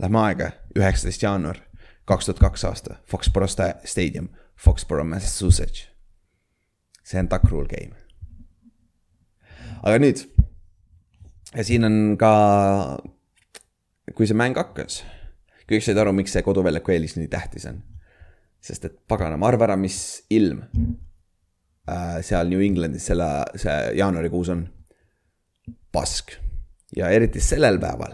[0.00, 1.60] lähme aega, üheksateist jaanuar
[2.08, 3.52] kaks tuhat kaks aasta, Foxborough
[3.84, 4.28] Stadium,
[4.60, 5.88] Foxborough, Massachusetts.
[7.04, 7.96] see on duck rule game.
[9.82, 10.24] aga nüüd,
[11.54, 12.32] ja siin on ka,
[14.14, 15.02] kui see mäng hakkas,
[15.70, 17.82] kõik said aru, miks see koduväljaku eelis nii tähtis on.
[18.60, 20.00] sest et paganama, arva ära, mis
[20.30, 20.60] ilm
[21.90, 23.26] Äh, seal New Englandis selle,
[23.58, 24.68] see jaanuarikuus on.
[25.90, 26.36] pask
[26.94, 28.12] ja eriti sellel päeval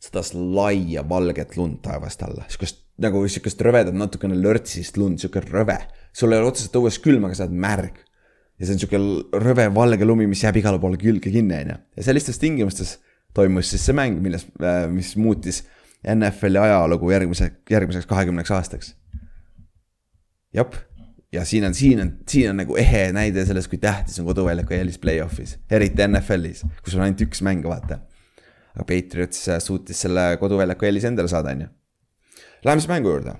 [0.00, 5.78] sadas laia valget lund taevast alla, sihukest nagu sihukest rõvedat natukene lörtsist lund, sihuke rõve.
[6.14, 7.98] sul ei ole otseselt õues külm, aga sa oled märg.
[8.58, 9.00] ja see on sihuke
[9.42, 11.78] rõve valge lumi, mis jääb igale poole külge kinni, on ju.
[11.96, 12.98] ja sellistes tingimustes
[13.34, 15.64] toimus siis see mäng, milles, äh, mis muutis
[16.04, 18.94] NFL-i ajalugu järgmise, järgmiseks kahekümneks aastaks.
[20.54, 20.76] jep
[21.34, 24.76] ja siin on, siin on, siin on nagu ehe näide sellest, kui tähtis on koduväljaku
[24.76, 27.98] eelis play-off'is, eriti NFL-is, kus on ainult üks mäng, vaata.
[28.74, 31.72] aga Patriots suutis selle koduväljaku eelise endale saada, on ju.
[32.64, 33.34] Läheme siis mängu juurde.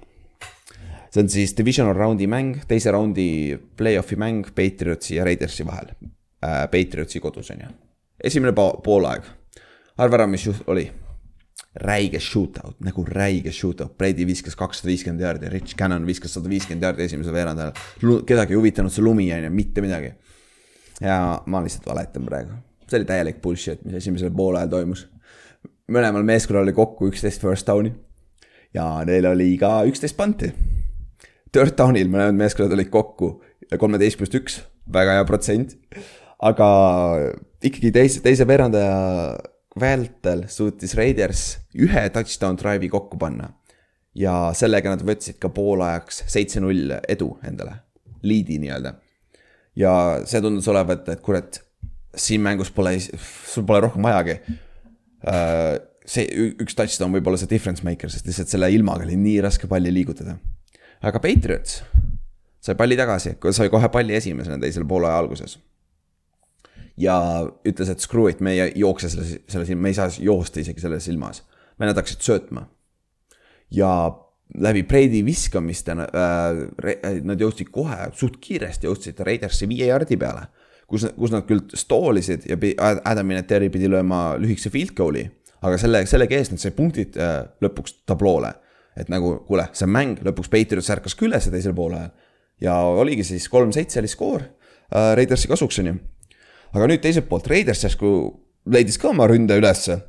[1.11, 5.93] see on siis divisional round'i mäng, teise raundi play-off'i mäng Patriotsi ja Raidersi vahel
[6.45, 6.68] äh,.
[6.70, 7.68] Patriotsi kodus, on ju.
[8.25, 8.53] esimene
[8.85, 9.22] poolaeg,
[9.99, 10.91] arva ära, mis oli
[11.75, 16.83] räige shootout, nagu räige shootout, Brady viskas kakssada viiskümmend jaardi, Rich Cannon viskas sada viiskümmend
[16.83, 17.72] jaardi esimesel veerandajal.
[18.27, 20.12] kedagi ei huvitanud see lumi, on ju, mitte midagi.
[21.01, 22.59] ja ma lihtsalt valetan praegu,
[22.91, 25.07] see oli täielik bullshit, mis esimesel poolajal toimus.
[25.89, 27.95] mõlemal meeskonnal oli kokku üksteist first down'i
[28.75, 30.51] ja neil oli ka üksteist punti.
[31.55, 33.37] Third down'il mõlemad meeskonnad olid kokku
[33.81, 34.61] kolmeteist pluss üks,
[34.93, 35.77] väga hea protsent.
[36.45, 36.68] aga
[37.64, 39.39] ikkagi teise, teise veerandaja
[39.81, 41.45] vältel suutis Raiders
[41.75, 43.53] ühe touchdown drive'i kokku panna.
[44.14, 47.81] ja sellega nad võtsid ka poolajaks seitse-null edu endale,
[48.22, 48.95] liidi nii-öelda.
[49.77, 49.95] ja
[50.27, 51.61] see tundus olevat, et kurat,
[52.14, 54.39] siin mängus pole, sul pole rohkem vajagi.
[55.27, 56.27] Äh, see
[56.61, 59.93] üks touchdown võib olla see difference maker, sest lihtsalt selle ilmaga oli nii raske palli
[59.93, 60.37] liigutada.
[61.01, 61.83] aga Patriots
[62.65, 65.59] sai palli tagasi, sai kohe palli esimesena teisel poolaja alguses
[67.01, 67.17] ja
[67.67, 71.09] ütles, et screw it, me ei jookse selles, selles, me ei saa joosta isegi selles
[71.11, 71.43] ilmas.
[71.81, 72.69] Vennad hakkasid söötma.
[73.75, 73.91] ja
[74.61, 80.47] läbi Brady viskamiste äh, nad jõudsid kohe suht kiiresti jõudsid Raidersi viie jardi peale.
[80.87, 82.59] kus, kus nad küll stoolisid ja
[83.05, 85.25] Adam Vinatieri pidi lööma lühikese field goal'i.
[85.65, 88.53] Aga selle, sellega eest nad sai punktid äh, lõpuks tabloole.
[88.95, 92.11] et nagu kuule, see mäng lõpuks Patriots ärkas ka üles teisel poolel.
[92.61, 95.97] ja oligi siis kolm-seitse oli skoor äh, Raidersi kasuks on ju
[96.75, 98.11] aga nüüd teiselt poolt Raiders järsku
[98.75, 100.01] leidis ka oma ründe ülesse.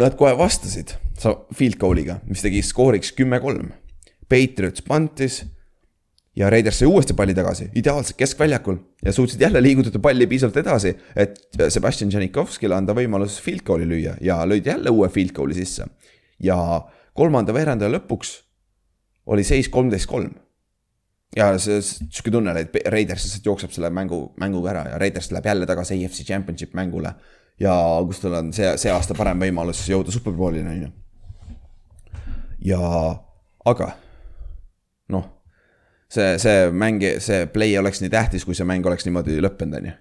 [0.00, 0.94] Nad kohe vastasid
[1.56, 3.72] field goal'iga, mis tegi skooriks kümme-kolm.
[4.30, 5.42] Patriots pantis
[6.36, 10.94] ja Raiders sai uuesti palli tagasi, ideaalselt keskväljakul ja suutsid jälle liigutada palli piisavalt edasi,
[11.16, 15.86] et Sebastian Janikovskile anda võimalus field goal'i lüüa ja lõid jälle uue field goal'i sisse.
[16.40, 16.56] ja
[17.14, 18.36] kolmanda veerandaja lõpuks
[19.26, 20.30] oli seis kolmteist kolm
[21.36, 25.30] ja see sihuke tunne oli, et Raiders lihtsalt jookseb selle mängu, mänguga ära ja Raiders
[25.30, 27.14] läheb jälle tagasi AFC Championship mängule.
[27.60, 27.74] ja
[28.06, 30.90] kus tal on see, see aasta parem võimalus jõuda superbowlini, on ju.
[32.70, 32.80] ja,
[33.64, 33.90] aga
[35.12, 35.28] noh,
[36.10, 39.90] see, see mäng, see play oleks nii tähtis, kui see mäng oleks niimoodi lõppenud, on
[39.90, 39.96] ju.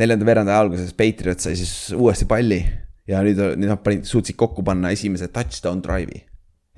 [0.00, 2.62] neljanda veerandaja alguses Patriot sai siis uuesti palli
[3.08, 6.26] ja nüüd, nüüd nad panid, suutsid kokku panna esimese touchdown drive'i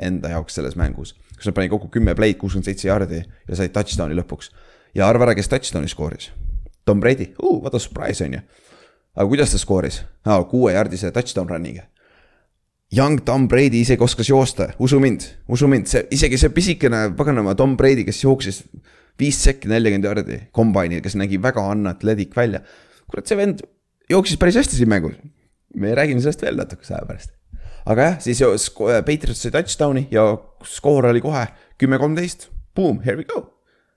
[0.02, 3.72] enda jaoks selles mängus kus nad panid kokku kümme play'd, kuuskümmend seitse jaardi ja said
[3.74, 4.50] touchdown'i lõpuks.
[4.94, 6.30] ja arva ära, kes touchdown'i skooris.
[6.84, 8.40] Tom Brady uh,, what a surprise on ju.
[9.16, 10.44] aga kuidas ta skooris ah,?
[10.48, 11.88] kuuejaardise touchdown run'iga.
[12.93, 17.55] Young Tom Brady isegi oskas joosta, usu mind, usu mind, see isegi see pisikene paganama
[17.59, 18.61] Tom Brady, kes jooksis
[19.20, 22.61] viis sekki nelikümmend jardi kombainil, kes nägi väga anatleedik välja.
[23.11, 23.64] kurat, see vend
[24.11, 25.16] jooksis päris hästi siin mängus.
[25.74, 27.32] me räägime sellest veel natukese aja pärast.
[27.87, 28.70] aga jah, siis
[29.07, 30.26] Patriots sai touchdown'i ja
[30.62, 31.47] skoor oli kohe
[31.78, 32.49] kümme, kolmteist.
[32.74, 33.51] Boom, here we go.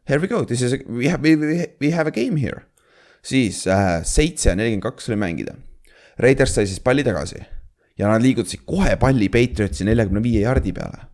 [0.08, 1.36] Here we go, this is, we have, we,
[1.82, 2.64] we have a game here.
[3.22, 5.58] siis äh, seitse, nelikümmend kaks oli mängida.
[6.18, 7.44] Raiders sai siis palli tagasi
[7.98, 11.06] ja nad liigutasid kohe palli Patriotsi neljakümne viie jardi peale.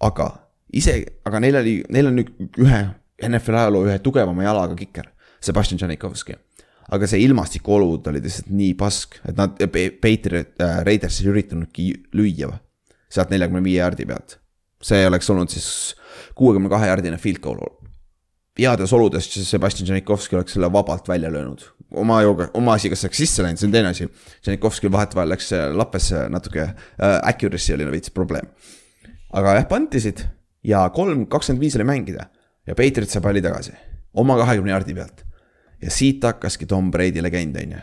[0.00, 0.28] aga
[0.72, 2.80] ise, aga neil oli, neil on ühe
[3.28, 5.08] NFL ajaloo ühe tugevama jalaga kiker,
[5.40, 6.36] Sebastian Janikowski.
[6.92, 9.56] aga see ilmastikuolud olid lihtsalt nii pask, et nad,
[10.02, 12.52] Patriot äh,, Raiders ei üritanudki lüüa
[13.10, 14.38] sealt neljakümne viie jardi pealt.
[14.82, 15.96] see oleks olnud siis
[16.36, 17.62] kuuekümne kahe jardine field goal.
[18.58, 21.60] Heades oludes Sebastian Janikowski oleks selle vabalt välja löönud.
[21.90, 24.08] oma jooga, oma asi, kas läks sisse läinud, see on teine asi.
[24.46, 28.48] Janikovskil vahetevahel läks lappes natuke äh,, accuracy oli veits probleem.
[29.32, 30.24] aga jah, pantisid
[30.64, 32.30] ja kolm, kakskümmend viis oli mängida
[32.66, 33.76] ja Patriot sai palli tagasi
[34.16, 35.24] oma kahekümne jardi pealt.
[35.82, 37.78] ja siit hakkaski Tom Brady legend, on ju.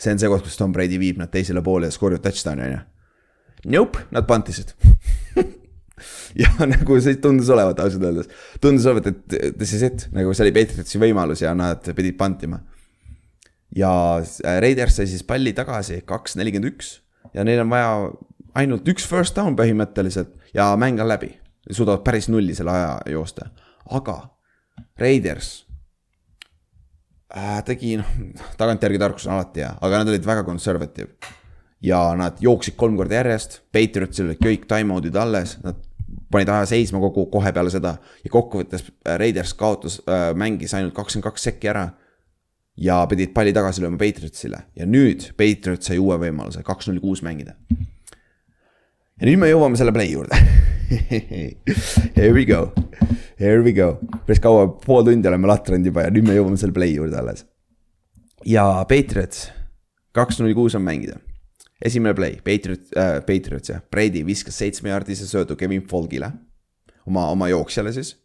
[0.00, 2.72] see on see koht, kus Tom Brady viib nad teisele poole ja skoorib touchdown'i, on
[2.72, 2.80] ju.
[3.74, 4.74] Nope, nad pantisid
[6.42, 8.30] ja nagu see tundus olevat ausalt öeldes,
[8.62, 12.60] tundus olevat, et this is it, nagu see oli Patriotsi võimalus ja nad pidid pantima.
[13.76, 16.98] ja äh, Raiders sai siis palli tagasi, kaks nelikümmend üks
[17.34, 17.92] ja neil on vaja
[18.58, 21.34] ainult üks first down põhimõtteliselt ja mäng on läbi.
[21.70, 23.50] suudavad päris nulli selle aja joosta,
[23.92, 24.20] aga
[24.98, 25.66] Raiders
[27.36, 28.14] äh, tegi noh,
[28.56, 31.36] tagantjärgi tarkus on alati hea, aga nad olid väga conservative
[31.82, 35.78] ja nad jooksid kolm korda järjest, Patriotsil olid kõik time-out'id alles, nad
[36.32, 40.96] panid aja seisma kogu, kohe peale seda ja kokkuvõttes äh, Raiders kaotas äh,, mängis ainult
[40.96, 41.88] kakskümmend kaks sekki ära.
[42.78, 47.22] ja pidid palli tagasi lööma Patriotsile ja nüüd Patriot sai uue võimaluse, kaks null kuus
[47.26, 47.56] mängida.
[49.20, 50.38] ja nüüd me jõuame selle play juurde
[50.88, 52.72] Here we go,
[53.36, 56.76] here we go, päris kaua, pool tundi oleme latranud juba ja nüüd me jõuame selle
[56.76, 57.46] play juurde alles.
[58.44, 59.48] ja Patriots,
[60.16, 61.20] kaks null kuus on mängida
[61.84, 66.32] esimene play, Patriot äh,, Patriots jah, Brady viskas seitsmejardise söödu Kevin Folgile.
[67.06, 68.16] oma, oma jooksjale siis.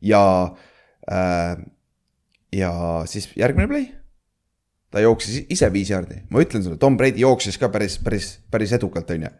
[0.00, 0.54] ja
[1.12, 1.56] äh,,
[2.52, 2.72] ja
[3.06, 3.86] siis järgmine play.
[4.90, 8.72] ta jooksis ise viis jardi, ma ütlen sulle, Tom Brady jooksis ka päris, päris, päris
[8.72, 9.30] edukalt, on ju.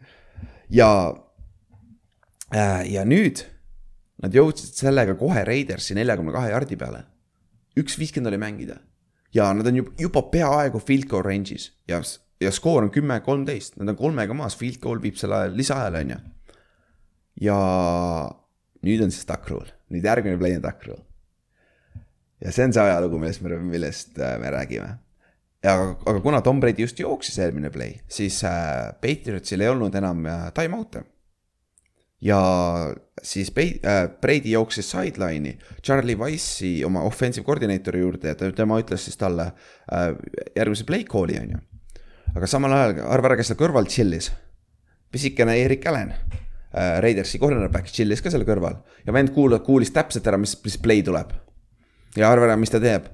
[0.70, 0.90] ja
[2.54, 3.44] äh,, ja nüüd
[4.22, 7.04] nad jõudsid sellega kohe Raidersi neljakümne kahe jardi peale.
[7.76, 8.80] üks viiskümmend oli mängida
[9.34, 12.00] ja nad on juba, juba peaaegu field goal range'is ja
[12.42, 16.14] ja skoor on kümme, kolmteist, nad on kolmega maas, field goal viib selle lisaajale, on
[16.14, 16.18] ju.
[17.48, 17.58] ja
[18.86, 21.02] nüüd on siis duck rule, nüüd järgmine play on duck rule.
[22.42, 24.90] ja see on see ajalugu, millest me, millest äh, me räägime.
[25.62, 30.26] aga, aga kuna Tom Brady just jooksis eelmine play, siis äh, Patriotsil ei olnud enam
[30.26, 31.04] äh, time-out'e.
[32.22, 32.40] ja
[33.22, 39.18] siis äh, Brady jooksis sideline'i Charlie Wise'i oma offensive coordinator'i juurde ja tema ütles siis
[39.18, 39.52] talle
[39.92, 40.10] äh,
[40.56, 41.66] järgmise play call'i on ju
[42.36, 44.30] aga samal ajal arva ära, kes seal kõrval chill'is.
[45.12, 50.26] pisikene Erik Allan äh,, Raidersi cornerback chill'is ka seal kõrval ja vend kuulas, kuulis täpselt
[50.26, 51.34] ära, mis, mis play tuleb.
[52.16, 53.10] ja arva ära, mis ta teeb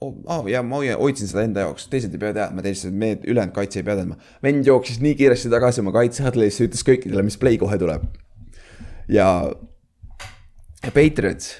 [0.00, 0.48] oh,.
[0.48, 3.86] Ja ma hoidsin seda enda jaoks, teised ei pea teadma, teised, me ülejäänud kaitse ei
[3.86, 4.16] pea teadma.
[4.42, 8.06] vend jooksis nii kiiresti tagasi oma kaitsehuddle'isse, ütles kõikidele, mis play kohe tuleb.
[9.08, 9.28] ja,
[10.80, 11.58] Patriots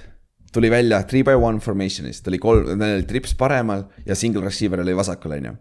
[0.53, 4.81] tuli välja three by one formation'ist, oli kolm, neil oli trips paremal ja single receiver
[4.81, 5.59] oli vasakul, on ju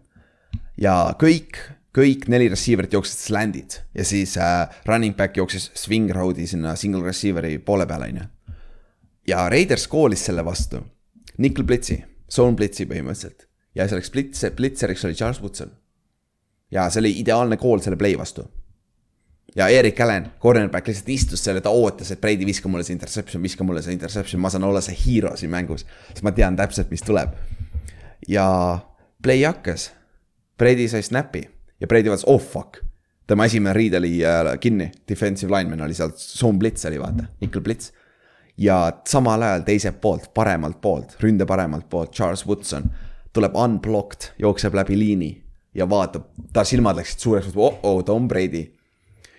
[0.80, 1.58] ja kõik,
[1.96, 7.04] kõik neli receiver'it jooksid sland'id ja siis äh, running back jooksis swing road'i sinna single
[7.06, 8.28] receiver'i poole peale, on ju.
[9.34, 10.82] ja Raiders koolis selle vastu,
[11.38, 12.00] nickel blitzi,
[12.30, 15.76] zone blitzi põhimõtteliselt ja selleks blitz, blitzeriks oli Charles Woodson.
[16.70, 18.46] ja see oli ideaalne kool selle play vastu.
[19.56, 22.96] ja Erik Allan, cornerback lihtsalt istus seal ja ta ootas, et Brady viska mulle see
[22.96, 25.86] interception, viska mulle see interception, ma saan olla see hero siin mängus.
[26.08, 27.36] sest ma tean täpselt, mis tuleb.
[28.28, 28.46] ja
[29.22, 29.90] play hakkas
[30.60, 31.40] Brady sai snap'i
[31.80, 32.82] ja Brady vaatas, oh fuck.
[33.26, 37.62] tema esimene riid oli äh, kinni, defensive lineman oli seal, zone blitz oli vaata, nickel
[37.64, 37.92] blitz.
[38.58, 42.90] ja samal ajal teiselt poolt, paremalt poolt, ründe paremalt poolt, Charles Woodson
[43.32, 45.30] tuleb unblocked, jookseb läbi liini
[45.74, 48.66] ja vaatab, ta silmad läksid suureks, oh-oh, Tom Brady.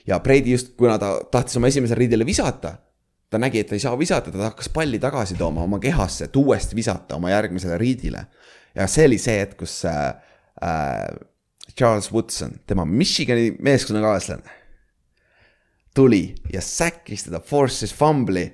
[0.08, 2.76] ja Brady just, kuna ta tahtis oma esimesele riidele visata,
[3.30, 6.36] ta nägi, et ta ei saa visata, ta hakkas palli tagasi tooma oma kehasse, et
[6.36, 8.26] uuesti visata oma järgmisele riidile.
[8.76, 10.16] ja see oli see hetk, kus äh,
[10.64, 11.28] äh,
[11.78, 14.58] Charles Woodson, tema Michigani meeskonnakaaslane,
[15.96, 18.46] tuli ja säkkis teda, force'is fumbli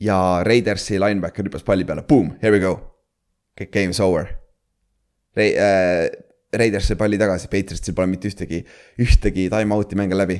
[0.00, 2.78] ja Raidersi linebacker hüppas palli peale, boom, here we go.
[3.70, 4.26] Game's over.
[5.36, 6.10] Re- äh,,
[6.54, 8.60] Raiders sai palli tagasi, Patriotsil pole mitte ühtegi,
[9.02, 10.38] ühtegi time-out'i mänge läbi.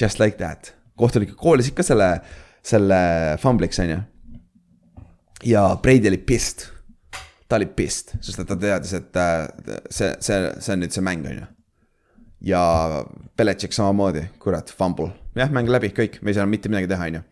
[0.00, 2.08] Just like that, kohtunik koolis ikka selle,
[2.66, 2.98] selle
[3.42, 4.00] fumble'iks on ju.
[5.44, 6.66] ja Brady oli pissed,
[7.48, 9.44] ta oli pissed, sest et ta teadis, et äh,
[9.90, 11.46] see, see, see on nüüd see mäng, on ju.
[12.50, 12.62] ja
[13.38, 17.20] Belichik samamoodi, kurat, fumble, jah, mäng läbi, kõik, me ei saa mitte midagi teha, on
[17.20, 17.24] ju.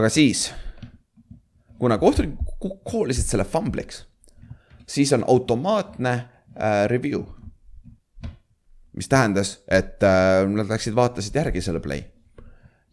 [0.00, 0.48] aga siis,
[1.80, 4.04] kuna kohtunikud koolisid selle fumble'iks,
[4.88, 7.24] siis on automaatne äh, review.
[8.96, 12.06] mis tähendas, et äh, nad läksid, vaatasid järgi selle play.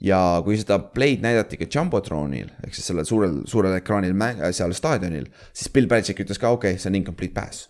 [0.04, 4.52] Ja kui seda play'd näidati ka Jumbotronil ehk siis sellel suurel, suurel ekraanil mäng, äh,
[4.56, 7.70] seal staadionil, siis Bill Belichik ütles ka okei okay,, see on incomplete pass.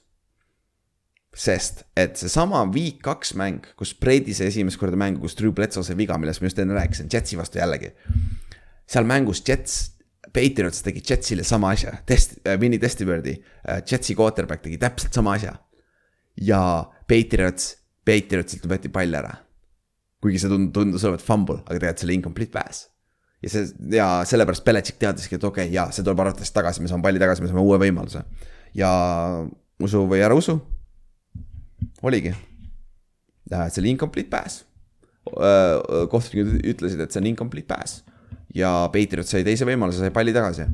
[1.33, 5.85] sest et seesama week kaks mäng, kus Brady sai esimest korda mängu, kus Drew Bledsoe
[5.85, 7.93] sai viga, millest ma just enne rääkisin, Jetsi vastu jällegi.
[8.85, 9.93] seal mängus Jets
[10.33, 13.37] Patriots tegi Jetsile sama asja, test äh,, Winnie Testibirdi
[13.69, 15.53] äh,, Jetsi quarterback tegi täpselt sama asja
[16.41, 16.59] ja
[17.07, 17.75] Patriots,
[18.05, 19.35] Patriotsilt võeti pall ära.
[20.23, 22.87] Kuigi see tund-, tundus olevat fumble, aga tegelikult see oli incomplete pass.
[23.43, 23.67] ja see,
[23.97, 27.21] ja sellepärast Belichik teadiski, et okei okay,, jaa, see tuleb arvatavasti tagasi, me saame palli
[27.21, 28.23] tagasi, me saame uue võimaluse.
[28.77, 28.91] ja
[29.83, 30.57] usu või ära usu,
[32.01, 32.33] oligi.
[33.51, 34.63] see oli incomplete pass.
[35.23, 38.01] kohtunikud ütlesid, et see on incomplete pass
[38.53, 40.67] ja Patriot sai teise võimaluse, sai palli tagasi.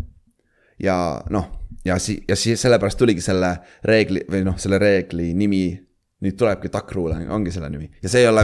[0.80, 0.96] ja
[1.30, 1.48] noh
[1.86, 3.54] ja si-, ja siis sellepärast tuligi selle
[3.88, 5.64] reegli või noh, selle reegli nimi.
[6.20, 8.44] nüüd tulebki Duck Rule ongi selle nimi ja see ei ole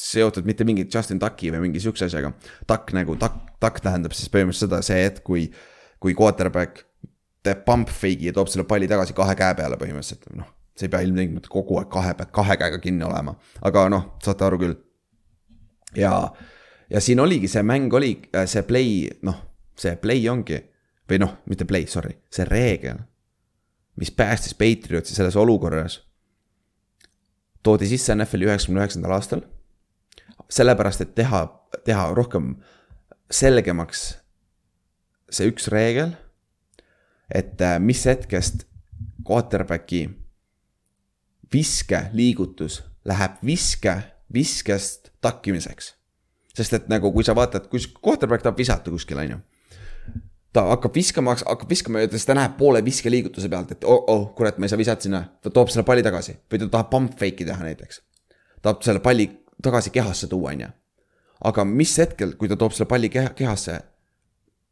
[0.00, 2.32] seotud mitte mingi Justin Ducki või mingi sihukese asjaga.
[2.68, 5.48] Duck nagu, duck, duck tähendab siis põhimõtteliselt seda, see hetk, kui,
[6.00, 6.86] kui quarterback
[7.44, 10.48] teeb pump fake'i ja toob selle palli tagasi kahe käe peale põhimõtteliselt, noh.
[10.76, 13.34] see ei pea ilmtingimata kogu aeg kahe, kahe käega kinni olema,
[13.66, 14.74] aga noh, saate aru küll.
[15.96, 16.12] ja,
[16.90, 18.12] ja siin oligi, see mäng oli,
[18.44, 19.40] see play, noh,
[19.80, 20.60] see play ongi
[21.10, 23.00] või noh, mitte play, sorry, see reegel,
[24.00, 25.98] mis päästis Patriotsi selles olukorras,
[27.66, 29.42] toodi sisse NFL-i üheksakümne üheksandal aastal.
[30.50, 31.44] Sellepärast, et teha,
[31.86, 32.54] teha rohkem
[33.30, 34.06] selgemaks
[35.30, 36.16] see üks reegel,
[37.30, 38.66] et äh, mis hetkest
[39.26, 40.08] quarterback'i
[41.52, 43.94] viskeliigutus läheb viske,
[44.32, 45.94] viskest takkimiseks.
[46.54, 49.38] sest et nagu, kui sa vaatad, kui quarterback tahab visata kuskil, on ju
[50.52, 54.24] ta hakkab viskama, hakkab viskama ja siis ta näeb poole viskeliigutuse pealt, et oh, oh,
[54.34, 55.22] kurat, ma ei saa visata sinna.
[55.42, 58.02] ta toob selle palli tagasi või ta tahab pump fake'i teha näiteks.
[58.62, 59.28] tahab selle palli
[59.62, 60.70] tagasi kehasse tuua, on ju.
[61.50, 63.78] aga mis hetkel, kui ta toob selle palli keha, kehasse,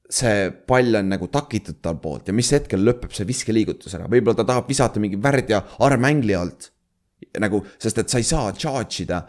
[0.08, 4.36] see pall on nagu takitud tal poolt ja mis hetkel lõpeb see viskeliigutus ära, võib-olla
[4.38, 6.72] ta tahab visata mingi värdja armängli alt.
[7.40, 9.24] nagu, sest et sa ei saa charge ida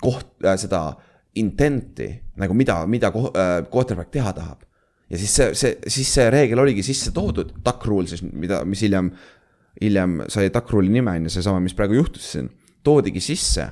[0.00, 0.96] koht äh,, seda
[1.36, 2.08] intent'i
[2.40, 4.64] nagu mida, mida äh, quarterback teha tahab
[5.10, 8.82] ja siis see, see, siis see reegel oligi sisse toodud, duck rule siis, mida, mis
[8.82, 9.12] hiljem,
[9.80, 12.50] hiljem sai duck rule'i nime, on ju, seesama, mis praegu juhtus siin,
[12.86, 13.68] toodigi sisse.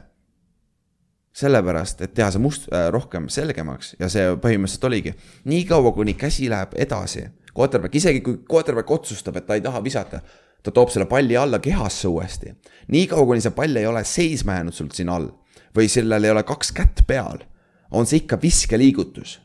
[1.35, 5.15] Sellepärast, et teha see must äh,, rohkem selgemaks ja see põhimõtteliselt oligi,
[5.51, 10.21] niikaua kuni käsi läheb edasi, quarterback, isegi kui quarterback otsustab, et ta ei taha visata,
[10.65, 12.55] ta toob selle palli alla kehasse uuesti.
[12.95, 15.33] niikaua, kuni see pall ei ole seisma jäänud sul siin all
[15.75, 17.43] või sellel ei ole kaks kätt peal,
[17.91, 19.41] on see ikka viskeliigutus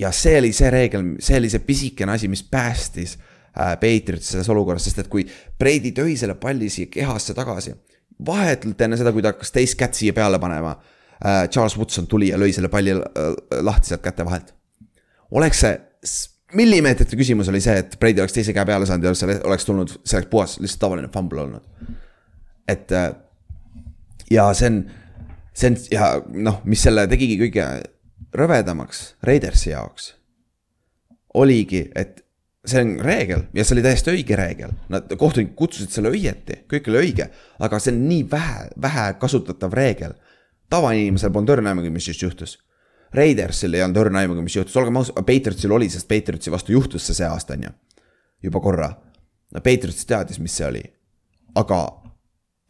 [0.00, 4.48] ja see oli see reegel, see oli see pisikene asi, mis päästis äh, Patriotsi selles
[4.52, 5.26] olukorras, sest et kui
[5.58, 7.74] Brady tõi selle palli siia kehasse tagasi,
[8.26, 12.30] vahetult enne seda, kui ta hakkas teist kätt siia peale panema äh,, Charles Woodson tuli
[12.32, 13.30] ja lõi selle palli äh,
[13.62, 14.54] lahti sealt käte vahelt.
[15.30, 15.78] oleks see
[16.56, 19.92] millimeetrite küsimus oli see, et Brady oleks teise käe peale saanud ja see oleks tulnud,
[20.02, 21.92] see oleks puhas, lihtsalt tavaline fumble olnud.
[22.68, 23.10] et äh,
[24.30, 24.80] ja see on,
[25.54, 26.12] see on ja
[26.48, 27.68] noh, mis selle tegigi kõige
[28.36, 30.14] rõvedamaks Raidersi jaoks
[31.34, 32.24] oligi, et
[32.66, 36.90] see on reegel ja see oli täiesti õige reegel, nad, kohtunikud kutsusid selle õieti, kõik
[36.90, 37.30] oli õige,
[37.62, 40.16] aga see on nii vähe, vähe kasutatav reegel.
[40.70, 42.58] tavainimesel polnud õrna aimugi, mis just juhtus.
[43.14, 47.06] Raidersil ei olnud õrna aimugi, mis juhtus, olgem ausad, Patriotsil oli, sest Patriotsi vastu juhtus
[47.06, 47.70] see see aasta, on ju.
[48.42, 48.90] juba korra.
[49.54, 50.82] no Patriots teadis, mis see oli.
[51.54, 51.80] aga,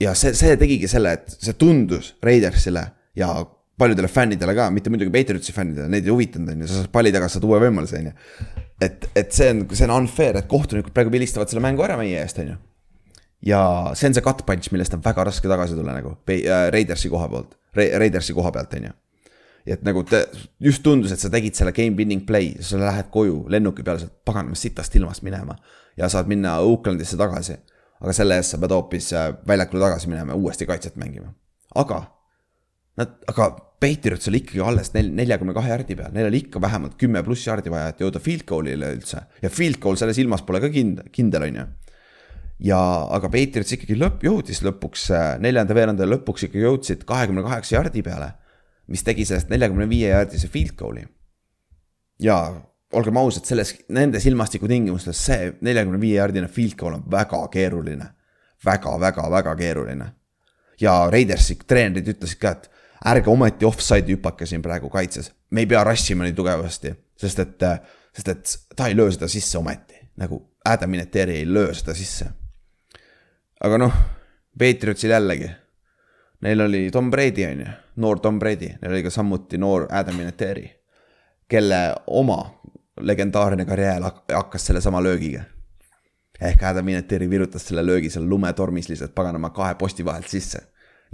[0.01, 2.86] ja see, see tegigi selle, et see tundus Raidersile
[3.16, 3.34] ja
[3.80, 7.12] paljudele fännidele ka, mitte muidugi Patriotsi fännidele, neid ei huvitanud, on ju, sa saad palli
[7.14, 8.48] tagasi, saad uue võimaluse, on ju.
[8.86, 12.20] et, et see on, see on unfair, et kohtunikud praegu vilistavad selle mängu ära meie
[12.20, 12.56] eest, on ju.
[13.50, 13.62] ja
[13.98, 17.30] see on see cut punch, millest on väga raske tagasi tulla nagu äh, Raidersi koha
[17.32, 18.94] poolt, Raidersi koha pealt, on ju.
[19.76, 20.22] et nagu te,
[20.68, 24.20] just tundus, et sa tegid selle game winning play, sa lähed koju lennuki peale sealt
[24.28, 25.56] paganamast sitast ilmast minema.
[25.96, 27.58] ja saad minna Oaklandisse tagasi.
[28.00, 31.32] aga selle eest sa pead hoopis äh, väljakule tagasi minema ja uuesti kaitset mängima.
[31.74, 32.04] aga
[33.01, 36.98] Nad, aga Patriots oli ikkagi alles nel-, neljakümne kahe jardi peal, neil oli ikka vähemalt
[37.01, 39.22] kümme pluss jardi vaja, et jõuda field goal'ile üldse.
[39.42, 41.66] ja field goal selles ilmas pole ka kind-, kindel, on ju.
[42.70, 42.80] ja,
[43.16, 45.09] aga Patriots ikkagi lõpp, jõudis lõpuks,
[45.40, 48.34] neljanda veeranda lõpuks ikka jõudsid kahekümne kaheksa jardi peale.
[48.90, 51.07] mis tegi sellest neljakümne viie jardise field goal'i.
[52.20, 52.36] ja
[52.92, 58.12] olgem ausad, selles, nendes ilmastikutingimustes see neljakümne viie jardine field goal on väga keeruline
[58.64, 60.12] väga, väga, väga keeruline.
[60.80, 62.70] ja Raidersi treenerid ütlesid ka, et
[63.07, 65.32] ärge ometi offside'i hüpake siin praegu kaitses.
[65.51, 67.64] me ei pea rassima nii tugevasti, sest et,
[68.16, 69.94] sest et ta ei löö seda sisse ometi.
[70.16, 72.30] nagu Adam Mineteri ei löö seda sisse.
[73.61, 73.92] aga noh,
[74.59, 75.51] Patriotsil jällegi.
[76.40, 80.16] Neil oli Tom Brady on ju, noor Tom Brady, neil oli ka samuti noor Adam
[80.16, 80.70] Mineteri.
[81.48, 82.61] kelle oma
[83.01, 84.03] legendaarne karjäär
[84.34, 85.42] hakkas sellesama löögiga
[86.40, 90.59] ehk Adam Vinatieri virutas selle löögi seal lumetormis lihtsalt paganama kahe posti vahelt sisse.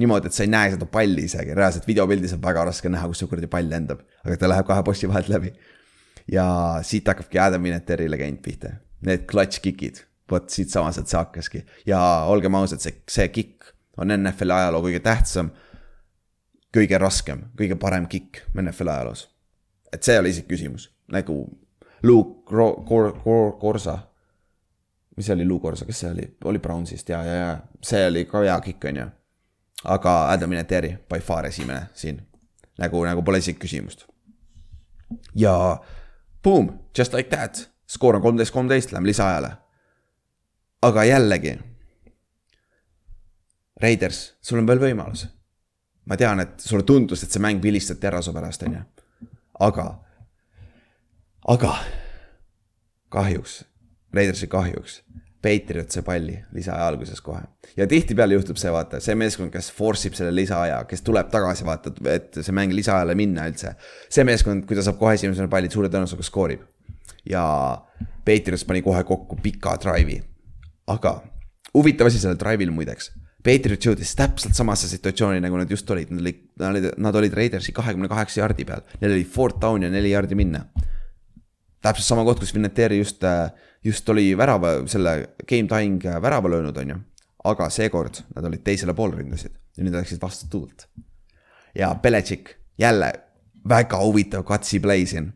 [0.01, 3.23] Niimoodi, et sa ei näe seda palli isegi, reaalselt videopildis on väga raske näha, kus
[3.23, 5.53] see kuradi pall lendab, aga ta läheb kahe posti vahelt läbi.
[6.33, 6.47] ja
[6.83, 8.73] siit hakkabki Adam Vinatieri legend pihta,
[9.07, 11.63] need clutch kick'id, vot siitsamas, et see hakkaski.
[11.87, 15.53] Ja olgem ausad, see, see kick on NFL-i ajaloo kõige tähtsam,
[16.75, 19.29] kõige raskem, kõige parem kick NFL-i ajaloos.
[19.95, 21.39] et see oli isegi küsimus, nagu
[22.03, 23.99] Luke Kor-, Kor-, Kor-, Korsa.
[25.17, 28.27] Mis see oli, Lou Corsa, kes see oli, oli Brownsist ja, ja, ja see oli
[28.29, 29.07] ka hea kikk, on ju.
[29.87, 32.21] Aga Adam Vinatieri by far esimene siin,
[32.79, 34.07] nagu, nagu pole isegi küsimust.
[35.35, 35.79] ja
[36.43, 39.53] boom, just like that, skoor on kolmteist, kolmteist, läheme lisaajale.
[40.83, 41.59] aga jällegi.
[43.83, 45.27] Raiders, sul on veel võimalus.
[46.07, 48.83] ma tean, et sulle tundus, et see mäng vilistati ära su pärast, on ju.
[49.61, 49.87] aga,
[51.49, 51.79] aga
[53.09, 53.65] kahjuks
[54.17, 55.03] Raidersi kahjuks.
[55.47, 57.43] Patriot sai palli lisaaja alguses kohe.
[57.77, 61.67] ja tihtipeale juhtub see, vaata, see meeskond, kes force ib selle lisaaja, kes tuleb tagasi,
[61.69, 63.77] vaata, et see mäng lisaajale minna üldse.
[64.11, 66.67] see meeskond, kui ta saab kohe esimesena palli, suure tõenäosusega skoorib.
[67.31, 67.45] ja
[68.27, 70.19] Patriots pani kohe kokku pika drive'i.
[70.91, 71.21] aga
[71.77, 73.13] huvitav asi sellel drive'il muideks.
[73.47, 78.09] Patriots jõudis täpselt samasse situatsiooni, nagu nad just olid, nad olid, nad olid Raidersi kahekümne
[78.11, 78.83] kaheksa jardi peal.
[78.99, 80.65] Neil oli fourth down ja neli jardi minna.
[81.87, 83.51] Täpselt sama koht, kus Vinatieri just äh,
[83.87, 85.17] just oli värava, selle
[85.49, 86.99] game tying värava löönud, on ju.
[87.47, 90.89] aga seekord nad olid teisele poole ründasid ja nüüd läksid vastu tuult.
[91.75, 93.13] ja Beletšik jälle
[93.69, 95.33] väga huvitav katsi play siin.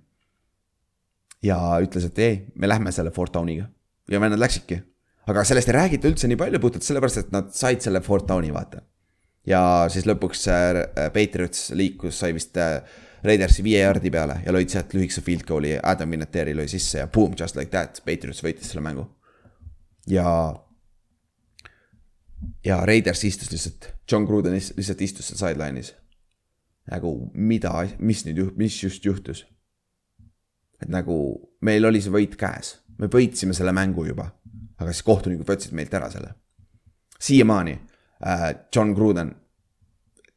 [1.43, 3.69] ja ütles, et ei, me lähme selle Fort Downiga
[4.11, 4.83] ja nad läksidki.
[5.27, 8.51] aga sellest ei räägita üldse nii palju puhtalt sellepärast, et nad said selle Fort Downi,
[8.55, 8.83] vaata.
[9.47, 10.83] ja siis lõpuks äh,
[11.15, 12.81] Patriots liikus, sai vist äh,
[13.25, 17.09] Raidersi viie jardi peale ja lõid sealt lühikese field goal'i, Adam Vinatieri lõi sisse ja
[17.13, 19.05] boom, just like that, Patriots võitis selle mängu.
[20.09, 20.27] ja,
[22.65, 25.93] ja Raiders istus lihtsalt, John Gruden lihtsalt istus seal sideline'is.
[26.91, 29.45] nagu mida, mis nüüd juht-, mis just juhtus?
[30.81, 31.17] et nagu
[31.61, 34.31] meil oli see võit käes, me võitsime selle mängu juba,
[34.81, 36.33] aga siis kohtunikud võtsid meilt ära selle.
[37.21, 37.77] siiamaani
[38.25, 39.35] äh, John Gruden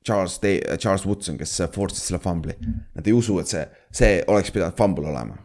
[0.03, 2.55] Charles Day, Charles Woodson, kes force'is selle fumbli.
[2.95, 5.37] Nad ei usu, et see, see oleks pidanud fumble olema.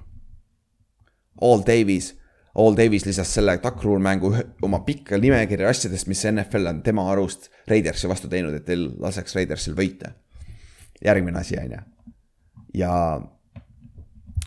[1.42, 2.12] All Davies,
[2.58, 4.32] All Davies lisas selle Rule mängu
[4.62, 9.34] oma pikka nimekirja asjadest, mis NFL on tema arust Raidersi vastu teinud, et ei laseks
[9.36, 10.14] Raidersil võita.
[11.04, 11.80] järgmine asi, on ju.
[12.74, 13.20] ja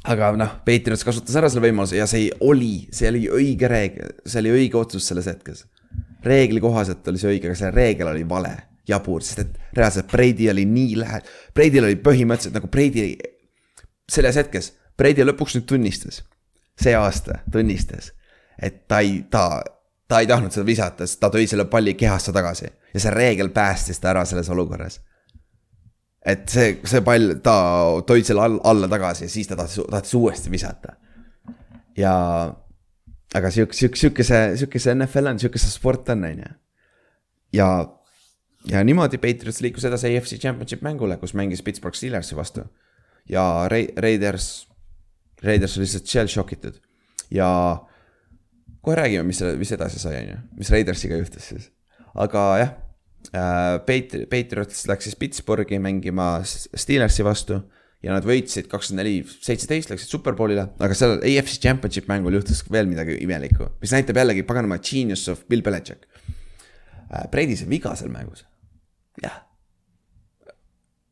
[0.04, 4.42] aga noh, Patriots kasutas ära selle võimaluse ja see oli, see oli õige reegel, see
[4.44, 5.66] oli õige otsus selles hetkes.
[6.24, 10.50] reegli kohaselt oli see õige, aga see reegel oli vale jabur, sest et reaalselt Brady
[10.52, 11.22] oli nii lähe-,
[11.56, 13.14] Brady'l oli põhimõtteliselt nagu Brady,
[14.12, 16.22] selles hetkes, Brady lõpuks nüüd tunnistas,
[16.80, 18.12] see aasta tunnistas,
[18.62, 19.62] et ta ei, ta,
[20.10, 23.52] ta ei tahtnud seda visata, sest ta tõi selle palli kehasse tagasi ja see reegel
[23.56, 25.00] päästis ta ära selles olukorras.
[26.26, 27.56] et see, see pall, ta
[28.08, 30.98] tõi selle all, alla tagasi ja siis ta tahtis, tahtis uuesti visata.
[31.98, 32.14] ja,
[33.34, 36.54] aga sihuke, sihuke, sihuke see, sihuke see NFL on, sihuke see sport on, on ju.
[37.62, 37.72] ja
[38.70, 42.66] ja niimoodi Patriots liikus edasi AFC Championship mängule, kus mängis Pittsburgh Steelersi vastu.
[43.30, 44.68] ja Ra-, Raiders,
[45.44, 46.78] Raiders oli lihtsalt shell shock itud
[47.32, 47.48] ja
[48.82, 51.70] kohe räägime, mis mis edasi sai, on ju, mis Raidersiga juhtus siis.
[52.16, 52.74] aga jah
[53.34, 57.62] äh,, Patri-, Patriots läks siis Pittsburghi mängima Steelersi vastu
[58.02, 62.90] ja nad võitsid kakskümmend neli, seitseteist, läksid superbowlile, aga seal AFC Championship mängul juhtus veel
[62.90, 66.08] midagi imelikku, mis näitab jällegi paganama genius of Bill Belichik
[67.10, 67.28] äh,.
[67.34, 68.46] Brady sai viga seal mängus
[69.22, 69.42] jah.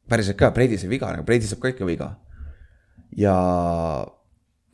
[0.10, 2.14] päriselt ka, Brady sai viga, nagu Brady saab ka ikka viga.
[3.18, 3.36] ja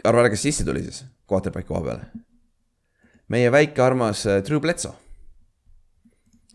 [0.06, 2.26] arva ära, kes sisse tuli siis quarterback'i koha peale.
[3.28, 5.06] meie väike armas äh, Drew Bledsoe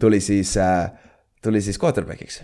[0.00, 0.90] tuli siis, äh,
[1.42, 2.42] tuli siis quarterback'iks.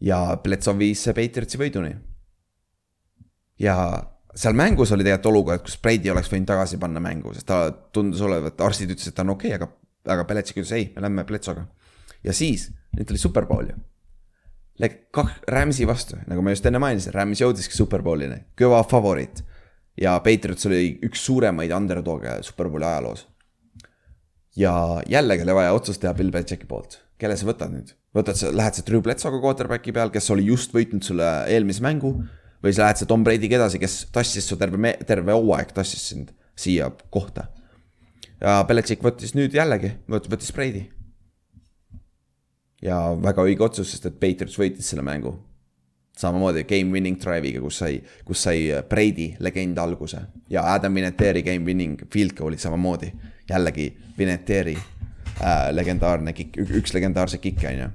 [0.00, 1.94] ja Bledsoe viis Patriotsi võiduni.
[3.58, 3.76] ja
[4.34, 8.20] seal mängus oli tegelikult olukord, kus Brady oleks võinud tagasi panna mängu, sest ta tundus
[8.20, 9.72] olevat, arstid ütlesid, et ta on okei okay,, aga,
[10.14, 11.66] aga Belichik ütles ei, me lähme Bledsoga.
[12.24, 13.78] Ja siis, nüüd oli superbowl ju.
[14.80, 19.44] Läks kah-, Rams'i vastu, nagu ma just enne mainisin, Rams jõudiski superbowlini, kõva favoriit.
[20.00, 23.26] ja Patriots oli üks suuremaid underdog'e superbowli ajaloos.
[24.56, 27.92] ja jällegi oli vaja otsust teha Bill Belichicki poolt, kelle sa võtad nüüd?
[28.16, 32.14] võtad sa, lähed sa Drew Bledsoga quarterback'i peal, kes oli just võitnud sulle eelmise mängu
[32.64, 36.32] või sa lähed sa Tom Brady'ga edasi, kes tassis su terve, terve hooaeg tassis sind
[36.56, 37.48] siia kohta.
[38.40, 40.88] ja Belichik võttis nüüd jällegi, võttis Brady.
[42.82, 45.36] Ja väga õige otsus, sest et Patriots võitis selle mängu.
[46.20, 50.20] samamoodi game winning drive'iga, kus sai, kus sai Brady legend alguse
[50.50, 53.12] ja Adam Vinatieri game winning field goal'i samamoodi.
[53.48, 57.90] jällegi Vinatieri äh, legendaarne kikk, üks legendaarse kikke on ju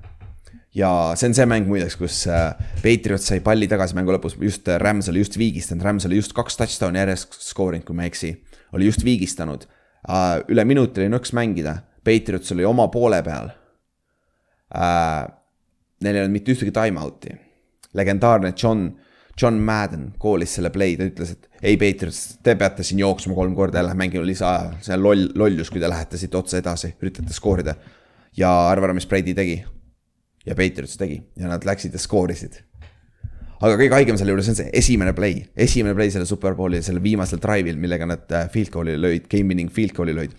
[0.75, 2.51] ja see on see mäng muideks, kus äh,
[2.83, 6.35] Patriots sai palli tagasi mängu lõpus, just äh, Rams oli just viigistanud, Rams oli just
[6.35, 8.33] kaks touchdown'i järjest skoorinud, kui ma ei eksi.
[8.75, 9.67] oli just viigistanud,
[10.09, 13.53] äh, üle minuti oli nõks mängida, Patriots oli oma poole peal.
[14.73, 17.35] Neil ei olnud mitte ühtegi time-out'i,
[17.95, 18.87] legendaarne John,
[19.39, 23.55] John Madden koolis selle play, ta ütles, et ei, Patriots, te peate siin jooksma kolm
[23.55, 26.93] korda ja lähme mängime lisaaja, see on loll, lollus, kui te lähete siit otse edasi,
[27.01, 27.75] üritate skoorida.
[28.35, 29.61] ja arva ära, mis Brady tegi
[30.45, 32.59] ja Patriots tegi ja nad läksid ja skoorisid.
[33.61, 37.39] aga kõige haigem selle juures on see esimene play, esimene play selle superbowli, selle viimasel
[37.41, 40.35] drive'il, millega nad äh, field goal'i lõid, game winning field goal'i lõid.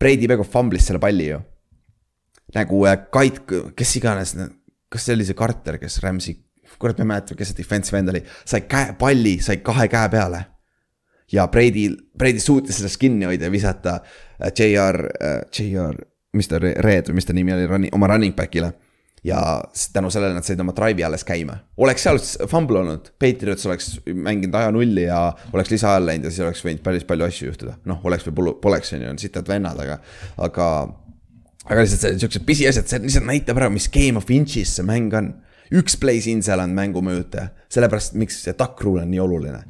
[0.00, 1.42] Brady peaaegu fumblis selle palli ju.
[2.54, 3.40] Nagu äh, Kait,
[3.76, 4.36] kes iganes,
[4.92, 6.36] kas see oli see Carter, kes Rams'i,
[6.78, 10.12] kurat, ma ei mäleta, kes see defensive end oli, sai käe, palli, sai kahe käe
[10.12, 10.44] peale
[11.32, 11.88] ja Brady,
[12.18, 15.00] Brady suutis sellest kinni hoida ja visata äh, JR,
[15.50, 16.02] JR,
[16.36, 18.74] mis ta, Red või mis ta nimi oli, oma running back'ile
[19.26, 21.56] ja tänu sellele nad said oma drive'i alles käima.
[21.76, 22.18] oleks seal
[22.50, 26.84] fumble olnud, Patriots oleks mänginud aja nulli ja oleks lisaajal läinud ja siis oleks võinud
[26.84, 27.74] päris palju asju juhtuda.
[27.84, 29.98] noh, oleks või poleks, on ju, on sitad vennad, aga,
[30.48, 30.70] aga.
[31.66, 35.34] Aga lihtsalt siuksed pisiasjad, see lihtsalt näitab ära, mis game of inches see mäng on.
[35.74, 39.64] üks play siin-seal on mängu mõjutaja, sellepärast miks see duck rule on nii oluline.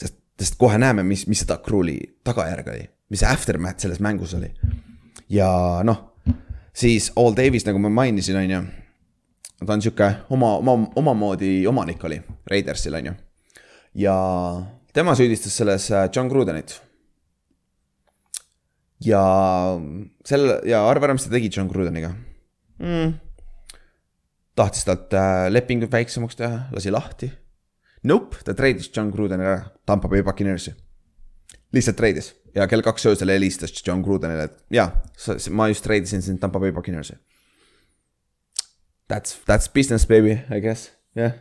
[0.00, 4.00] sest, sest kohe näeme, mis, mis see duck rule'i tagajärg oli, mis see aftermath selles
[4.04, 4.52] mängus oli.
[5.32, 5.48] ja
[5.84, 6.08] noh
[6.72, 8.62] siis All Davis, nagu ma mainisin, on ju
[9.66, 12.20] ta on sihuke oma, oma, omamoodi omanik oli
[12.50, 13.12] Raidersil, on ju.
[13.94, 14.16] ja
[14.92, 16.80] tema süüdistas selles äh, John Grudenit.
[19.04, 19.22] Ja
[20.26, 22.12] selle ja arva ära, mis ta tegi John Grudeniga
[22.82, 23.14] mm..
[24.58, 27.30] tahtis talt äh, lepingut väiksemaks teha, lasi lahti.
[28.08, 30.74] Nope, ta treidis John Grudeni ära Tampa Bay Buccaneersi.
[31.72, 32.34] lihtsalt treidis.
[32.54, 34.90] Ja kell kaks öösel helistas John Grudenile, et jaa,
[35.50, 37.16] ma just treidisin sind Tampa Bay Buccaneersi.
[39.08, 41.40] That's, that's business baby, I guess, jah yeah..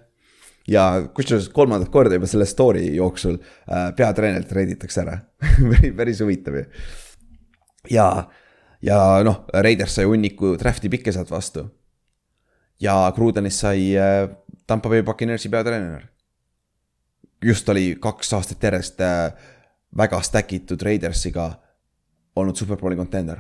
[0.68, 5.18] ja kusjuures kolmandat korda juba selle story jooksul äh, peatreenerilt reiditakse ära.
[5.72, 6.66] Päris, päris huvitav ju.
[7.90, 8.30] Ja,
[8.82, 11.66] ja noh, Raiders sai hunniku draft'i pikke sealt vastu.
[12.80, 14.30] ja Grudenist sai äh,
[14.68, 16.08] Tampa Bay Buccaneersi peatreener.
[17.46, 19.34] just oli kaks aastat järjest äh,
[19.98, 21.52] väga stack itud Raidersiga
[22.36, 23.38] olnud superbowli contender.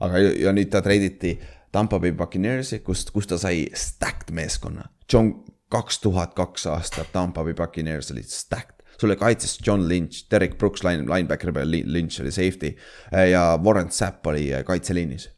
[0.00, 1.38] aga ja nüüd ta treiditi
[1.72, 4.86] Tampa Bay Buccaneersi, kust, kus ta sai stacked meeskonna.
[5.12, 8.75] John, kaks tuhat kaks aastat Tampa Bay Buccaneers olid stacked.
[9.00, 12.74] Sulle kaitses John Lynch, Derek Brooks line, linebacker peal, Lynch oli safety
[13.12, 15.30] äh, ja Warren Sapp oli äh, kaitseliinis.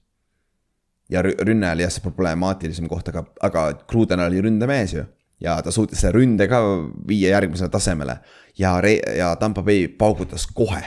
[1.10, 5.04] ja rünne oli jah see problemaatilisem koht, aga, aga Cruden oli ründemees ju
[5.40, 6.60] ja ta suutis selle ründe ka
[7.08, 8.18] viia järgmisele tasemele
[8.58, 8.76] ja,
[9.16, 10.82] ja Tampa Bay paugutas kohe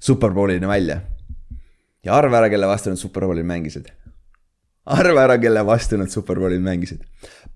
[0.00, 1.00] superbowlini välja.
[2.04, 3.92] ja arva ära, kelle vastu nad superbowlil mängisid
[4.90, 7.04] arva ära, kelle vastu nad superbowlil mängisid.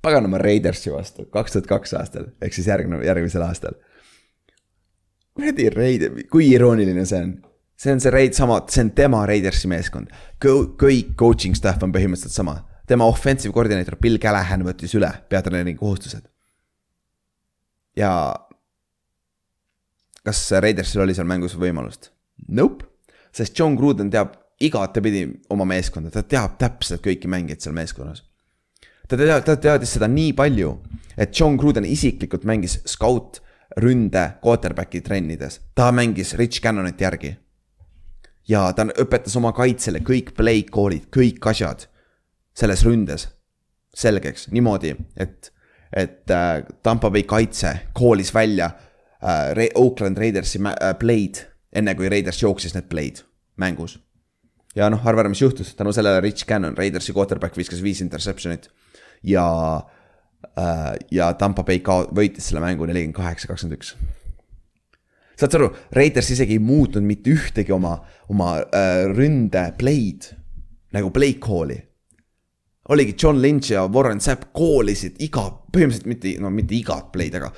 [0.03, 3.79] paganama Raidersi vastu, kaks tuhat kaks aastal, ehk siis järgnev, järgmisel aastal.
[5.35, 7.35] Kuradi Raider, kui irooniline see on.
[7.76, 10.12] see on see Raid sama, see on tema Raidersi meeskond.
[10.41, 12.61] kõik coaching staff on põhimõtteliselt sama.
[12.87, 16.28] tema offensive koordineeter Bill Callahan võttis üle peatreeneri kohustused.
[17.97, 18.35] ja
[20.24, 22.11] kas Raidersil oli seal mängus võimalust?
[22.49, 22.87] Nope,
[23.32, 28.22] sest John Gruden teab igatepidi oma meeskonda, ta teab täpselt kõiki mängijaid seal meeskonnas.
[29.09, 30.76] ta teab, ta teadis seda nii palju,
[31.18, 33.43] et John Gruden isiklikult mängis scout
[33.77, 37.37] ründe quarterback'i trennides, ta mängis Rich Cannonit järgi.
[38.49, 41.87] ja ta õpetas oma kaitsele kõik play call'id, kõik asjad
[42.55, 43.29] selles ründes
[43.95, 45.53] selgeks niimoodi, et,
[45.93, 48.70] et äh, Tampa Bay kaitse koolis välja
[49.22, 53.25] äh, Oakland Raidersi äh, play'd, enne kui Raiders jooksis need play'd
[53.57, 53.99] mängus
[54.75, 58.68] ja noh, arva ära, mis juhtus, tänu sellele Rich Cannon, Raidersi quarterback viskas viis interception'it.
[59.22, 59.47] ja
[59.77, 59.93] äh,,
[61.11, 63.95] ja Tampa Bay ka võitis selle mängu nelikümmend kaheksa, kakskümmend üks.
[65.38, 67.97] saad sa aru, Raiders isegi ei muutnud mitte ühtegi oma,
[68.30, 70.30] oma äh, ründe play'd
[70.95, 71.78] nagu play call'i.
[72.88, 77.51] oligi John Lynch ja Warren Sapp koolisid iga, põhimõtteliselt mitte, no mitte igat play'd, aga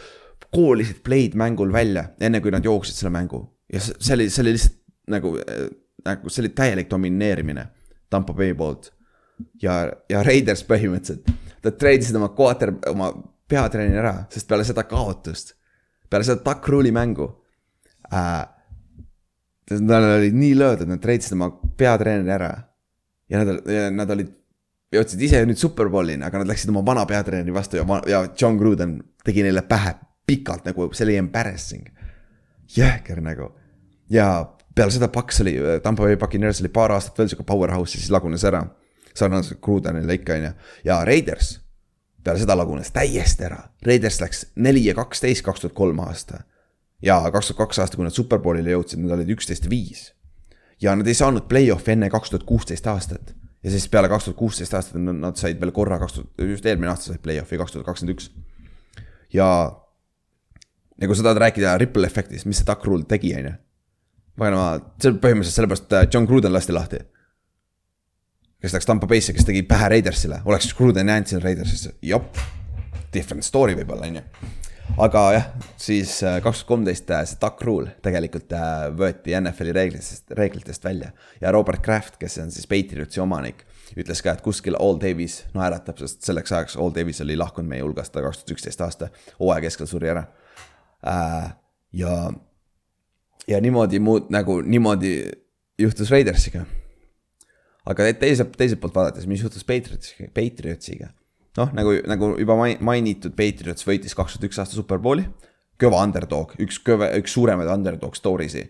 [0.55, 3.43] koolisid play'd mängul välja, enne kui nad jooksid selle mängu.
[3.73, 4.79] ja see oli, see oli lihtsalt
[5.13, 5.67] nagu, äh,
[6.07, 7.67] nagu see oli täielik domineerimine
[8.11, 8.93] Tampa Bay poolt.
[9.63, 11.29] ja, ja Raiders põhimõtteliselt,
[11.65, 13.11] nad treidisid oma quarter, oma
[13.49, 15.55] peatreeneri ära, sest peale seda kaotust,
[16.11, 17.31] peale seda Rule'i mängu
[18.13, 18.45] äh,.
[19.67, 22.51] Nad olid nii löödud, nad treidisid oma peatreeneri ära.
[23.29, 24.29] ja nad, nad olid,
[24.95, 29.01] jõudsid ise nüüd superbowlini, aga nad läksid oma vana peatreeneri vastu ja, ja John Gruden
[29.27, 29.97] tegi neile pähe
[30.27, 31.89] pikalt nagu, see oli embarrassing.
[32.77, 33.51] jõhker nagu
[34.11, 34.29] ja
[34.77, 38.13] peale seda Paks oli, Tampa Bay Buccaneers oli paar aastat veel sihuke powerhouse ja siis
[38.13, 38.63] lagunes ära.
[39.17, 40.51] Sarnaselt Grudenile ikka on ju,
[40.85, 41.57] ja Raiders
[42.27, 43.61] peale seda lagunes täiesti ära.
[43.87, 46.43] Raiders läks neli ja kaksteist kaks tuhat kolm aasta
[47.03, 50.13] ja kaks tuhat kaks aasta, kui nad superbowlile jõudsid, nad olid üksteist viis.
[50.83, 53.35] ja nad ei saanud play-off'i enne kaks tuhat kuusteist aastat.
[53.63, 56.91] ja siis peale kaks tuhat kuusteist aastat nad said veel korra kaks tuhat, just eelmine
[56.91, 58.31] aasta said play-off'i, kaks tuhat kakskümmend üks.
[59.33, 59.47] ja
[61.01, 63.53] nagu sa tahad rääkida ripple efektist, mis see Duck Rule tegi, on ju.
[64.39, 67.05] paganama, see on põhimõtteliselt sellepärast John Gruden lasti lahti.
[68.63, 72.39] Kes läks Tampa Bay'sse, kes tegi pähe Raidersile, oleks Gruden jäänud sinna Raidersisse, jop.
[73.15, 74.55] Different story võib-olla, on ju
[75.03, 75.47] aga jah,
[75.81, 80.85] siis äh, kaks tuhat kolmteist äh, see duck rule tegelikult äh, võeti NFL-i reeglitest, reeglitest
[80.85, 81.11] välja.
[81.41, 83.65] ja Robert Kraft, kes on siis Patriotsi omanik,
[83.99, 87.85] ütles ka, et kuskil All Davis naeratab, sest selleks ajaks All Davis oli lahkunud meie
[87.85, 90.27] hulgast, ta kaks tuhat üksteist aasta hooaja keskel suri ära.
[91.93, 92.17] ja,
[93.47, 95.19] ja niimoodi muud nagu niimoodi
[95.79, 96.65] juhtus Raidersiga.
[97.87, 101.13] Aga teiselt, teiselt poolt vaadates, mis juhtus Patriotsiga, Patriotsiga
[101.57, 105.27] noh, nagu, nagu juba mainitud, Patriots võitis kaks tuhat üks aasta superbowli.
[105.81, 108.65] kõva underdog, üks kõve, üks suuremaid underdog story'si.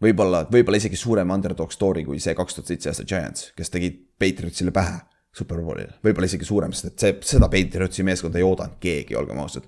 [0.00, 4.02] võib-olla, võib-olla isegi suurem underdog story kui see kaks tuhat seitse aasta Giants, kes tegid
[4.18, 5.00] Patriotsile pähe
[5.38, 5.92] superbowlil.
[6.04, 9.66] võib-olla isegi suurem, sest et see, seda Patriotsi meeskonda ei oodanud keegi, olgem ausad.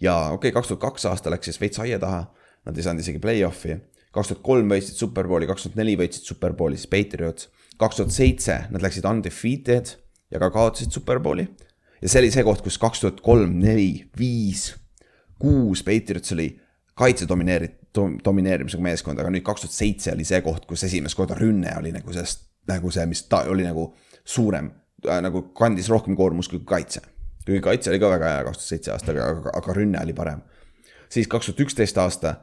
[0.00, 2.26] ja okei okay,, kaks tuhat kaks aasta läks siis veits aia taha,
[2.66, 3.78] nad ei saanud isegi play-off'i.
[4.14, 7.50] kaks tuhat kolm võitsid superbowli, kaks tuhat neli võitsid superbowli, siis Patriots.
[7.80, 9.94] Kaks tuhat seitse nad läksid undefeated
[10.30, 11.48] ja ka kaotasid superbowli.
[12.02, 14.70] ja see oli see koht, kus kaks tuhat kolm, neli, viis,
[15.40, 16.48] kuus Patriots oli
[16.96, 17.72] kaitse domineeri-,
[18.24, 21.92] domineerimisega meeskond, aga nüüd kaks tuhat seitse oli see koht, kus esimest korda rünne oli
[21.94, 23.90] nagu sellest, nagu see, mis ta oli nagu
[24.24, 24.70] suurem
[25.06, 27.02] äh,, nagu kandis rohkem koormust kui kaitse.
[27.44, 30.44] kuigi kaitse oli ka väga hea kaks tuhat seitse aasta, aga, aga rünne oli parem.
[31.08, 32.36] siis kaks tuhat üksteist aasta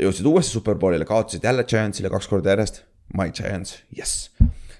[0.00, 2.84] jõudsid uuesti superbowlile, kaotasid jälle Giantsile kaks korda järjest.
[3.10, 4.30] My Giants, jess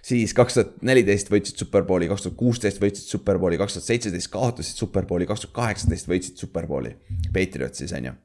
[0.03, 4.81] siis kaks tuhat neliteist võitsid superbowli, kaks tuhat kuusteist võitsid superbowli, kaks tuhat seitseteist kaotasid
[4.81, 6.97] superbowli, kaks tuhat kaheksateist võitsid superbowli.
[7.35, 8.17] Patriots siis on ju.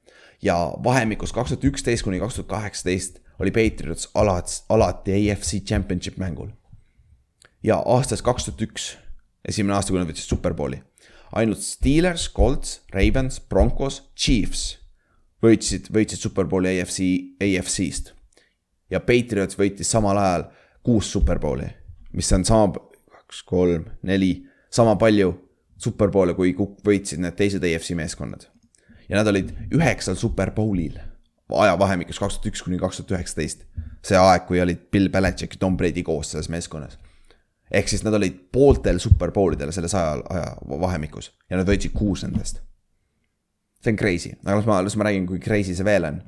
[0.44, 6.18] ja vahemikus kaks tuhat üksteist kuni kaks tuhat kaheksateist oli Patriots alati, alati AFC championship
[6.18, 6.50] mängul.
[7.64, 8.98] ja aastast kaks tuhat üks,
[9.48, 10.82] esimene aasta, kui nad võtsid superbowli,
[11.34, 14.78] ainult Steelers, Colts, Ravens, Broncos, Chiefs
[15.44, 17.02] võitsid, võitsid superbowli AFC,
[17.42, 18.14] AFC-st.
[18.90, 20.48] ja Patriots võitis samal ajal
[20.86, 21.68] kuus superbowli,
[22.14, 22.74] mis on sama,
[23.12, 25.32] kaks, kolm, neli, sama palju
[25.82, 28.48] superbowle, kui võitsid need teised AFC meeskonnad.
[29.10, 30.98] ja nad olid üheksal superbowlil
[31.54, 33.66] ajavahemikus kaks tuhat üks kuni kaks tuhat üheksateist.
[34.06, 36.98] see aeg, kui olid Bill Belichik ja Tom Brady koos selles meeskonnas.
[37.72, 42.62] ehk siis nad olid pooltel superbowlidel selles aja, ajavahemikus ja nad võitsid kuus nendest.
[43.82, 46.22] see on crazy, aga las ma, las ma räägin, kui crazy see veel on.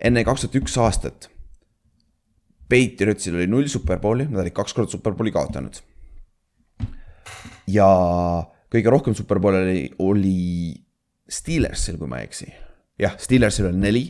[0.00, 1.30] enne kaks tuhat üks aastat
[2.68, 5.78] Patriotsil oli null superbowli, nad olid kaks korda superbowli kaotanud.
[7.70, 7.86] ja
[8.72, 10.38] kõige rohkem superbowle oli, oli
[11.26, 12.46] Steelersil, kui ma ei eksi.
[12.98, 14.06] jah, Steelersil oli neli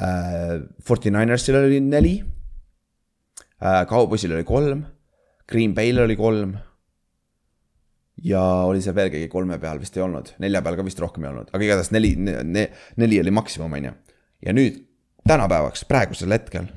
[0.00, 0.60] äh,.
[0.84, 2.14] Forty Ninersil oli neli
[3.60, 3.84] äh,.
[3.88, 4.84] Cowboysil oli kolm.
[5.48, 6.56] Green Bay'l oli kolm.
[8.24, 11.24] ja oli seal veel keegi kolme peal vist ei olnud, nelja peal ka vist rohkem
[11.26, 12.62] ei olnud, aga igatahes neli ne,, ne,
[12.96, 13.92] neli oli maksimum, on ju.
[14.46, 14.78] ja nüüd
[15.26, 16.70] tänapäevaks, praegusel hetkel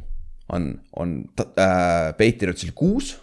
[0.54, 3.20] on, on äh, Patriotsil kuus.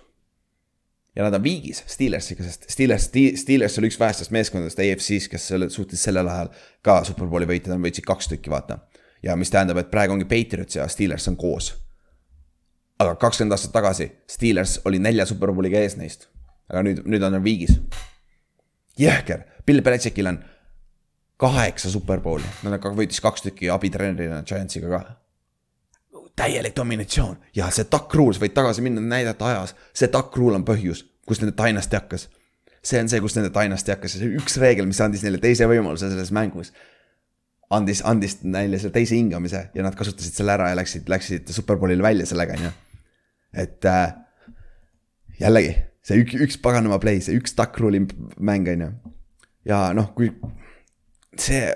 [1.16, 3.04] ja nad on viigis Steelersiga, sest Steelers,
[3.36, 6.50] Steelers oli üks vähestest meeskondadest EFC-s, kes selle, suutis sellel ajal
[6.82, 8.80] ka superbowli võita, nad võitsid kaks tükki, vaata.
[9.22, 11.70] ja mis tähendab, et praegu ongi Patriots ja Steelers on koos.
[12.98, 16.28] aga kakskümmend aastat tagasi Steelers oli nelja superbowliga ees neist.
[16.68, 17.78] aga nüüd, nüüd on nad viigis.
[18.98, 20.42] jõhker, Bill Belichickil on
[21.38, 25.23] kaheksa superbowli, nad võitis kaks tükki abitreenerina Giantsiga ka
[26.36, 30.58] täielik dominatsioon ja see Duck Rule, sa võid tagasi minna, näidata ajas, see Duck Rule
[30.58, 32.28] on põhjus, kus nende dynasty hakkas.
[32.84, 35.68] see on see, kus nende dynasty hakkas ja see üks reegel, mis andis neile teise
[35.70, 36.72] võimaluse selles mängus.
[37.70, 42.02] andis, andis neile selle teise hingamise ja nad kasutasid selle ära ja läksid, läksid superbowlile
[42.02, 42.74] välja sellega, on ju.
[43.64, 44.12] et äh,
[45.40, 45.74] jällegi,
[46.04, 48.02] see üks, üks paganama play, see üks duck rule'i
[48.38, 48.92] mäng, on ju.
[49.70, 50.32] ja noh, kui
[51.38, 51.70] see,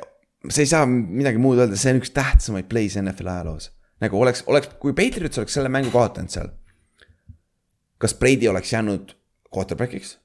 [0.51, 3.73] see ei saa midagi muud öelda, see on üks tähtsamaid play'e NFL ajaloos.
[4.01, 6.51] Nagu oleks, oleks, kui Patriots oleks selle mängu kaotanud seal.
[7.99, 9.15] kas Brady oleks jäänud
[9.55, 10.19] quarterback'iks?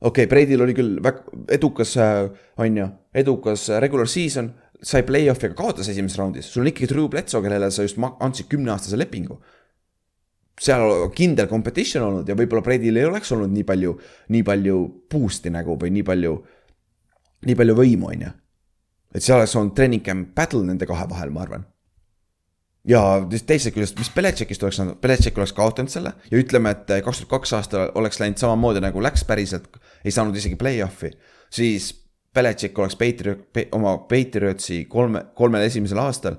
[0.00, 4.52] okei okay,, Brady'l oli küll väga edukas, äh, on ju, edukas regular season,
[4.82, 8.48] sai play-off'i, aga kaotas esimeses raundis, sul on ikkagi Drew Bledsoe, kellele sa just andsid
[8.48, 9.40] kümneaastase lepingu.
[10.60, 13.94] seal kindel competition olnud ja võib-olla Brady'l ei oleks olnud nii palju,
[14.28, 14.74] nii palju
[15.08, 16.34] boost'i nagu või nii palju,
[17.48, 18.32] nii palju võimu, on ju.
[19.14, 21.64] et seal oleks olnud training camp battle nende kahe vahel, ma arvan
[22.88, 27.22] ja teisest küljest, mis Beletšekist oleks saanud, Beletšek oleks kaotanud selle ja ütleme, et kaks
[27.22, 29.68] tuhat kaks aastal oleks läinud samamoodi nagu läks päriselt,
[30.04, 31.12] ei saanud isegi play-off'i,
[31.52, 31.92] siis
[32.34, 36.38] Beletšek oleks Patriot, oma Patriotsi kolme, kolmel esimesel aastal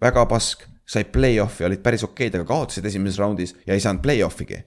[0.00, 4.62] väga pask, sai play-off'i, olid päris okeid, aga kaotasid esimeses raundis ja ei saanud play-off'igi.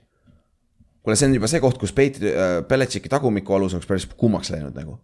[1.04, 4.52] kuule, see on juba see koht, kus Patri- äh,, Beletšeki tagumiku alus oleks päris kuumaks
[4.52, 5.00] läinud nagu.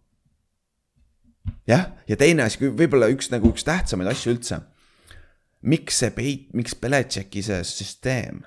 [1.68, 4.60] jah, ja teine asi, võib-olla üks nagu üks tähtsamaid asju üldse
[5.62, 8.44] miks see peit, miks Beletšeki see süsteem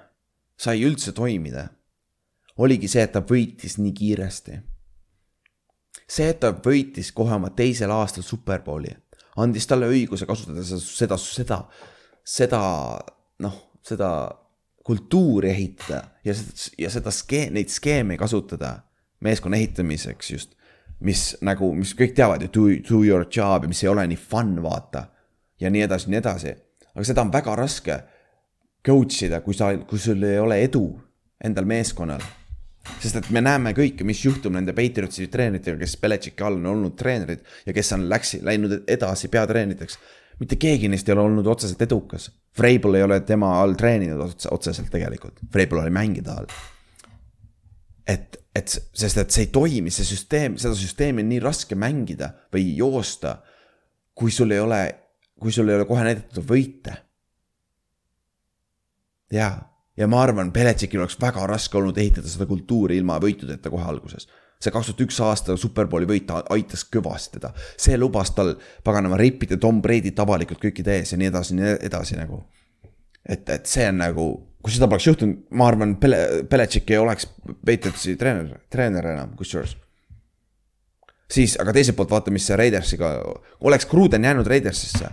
[0.63, 1.67] sai üldse toimida,
[2.63, 4.59] oligi see, et ta võitis nii kiiresti.
[6.09, 8.93] see, et ta võitis kohe oma teisel aastal Superbowli,
[9.37, 11.59] andis talle õiguse kasutada seda, seda,
[12.25, 12.63] seda,
[13.45, 14.11] noh, seda
[14.85, 18.75] kultuuri ehitada ja seda, ja seda skeem, neid skeeme kasutada
[19.23, 20.59] meeskonna ehitamiseks just.
[21.03, 24.19] mis nagu, mis kõik teavad ju, do, do your job ja mis ei ole nii
[24.19, 25.09] fun, vaata.
[25.61, 26.53] ja nii edasi, nii edasi
[26.95, 27.99] aga seda on väga raske
[28.85, 30.87] coach ida, kui sa, kui sul ei ole edu
[31.43, 32.23] endal meeskonnal.
[32.99, 36.97] sest et me näeme kõike, mis juhtub nende Patriotsi treeneritega, kes Belichicki all on olnud
[36.99, 39.99] treenerid ja kes on läksi, läinud edasi peatreeneriteks.
[40.41, 42.31] mitte keegi neist ei ole olnud otseselt edukas.
[42.59, 46.47] Vrabel ei ole tema all treeninud otse, otseselt tegelikult, Vrabel oli mängida all.
[48.07, 52.33] et, et sest, et see ei toimi, see süsteem, seda süsteemi on nii raske mängida
[52.53, 53.39] või joosta,
[54.15, 54.83] kui sul ei ole
[55.43, 56.97] kui sul ei ole kohe näidatud võite.
[59.33, 59.49] ja,
[59.97, 64.29] ja ma arvan, Beletšikil oleks väga raske olnud ehitada seda kultuuri ilma võitudeta kohe alguses.
[64.63, 69.59] see kaks tuhat üks aasta superbowli võit aitas kõvasti teda, see lubas tal paganama ripida
[69.59, 72.45] Tom Brady't avalikult kõikide ees ja nii edasi, nii edasi nagu.
[73.27, 74.27] et, et see on nagu,
[74.63, 77.27] kui seda poleks juhtunud, ma arvan, Bele-, Beletšik ei oleks
[77.67, 79.77] Patriotsi treener, treener enam, kusjuures
[81.33, 83.15] siis, aga teiselt poolt vaata, mis see Raidersiga,
[83.65, 85.11] oleks Cruden jäänud Raidersisse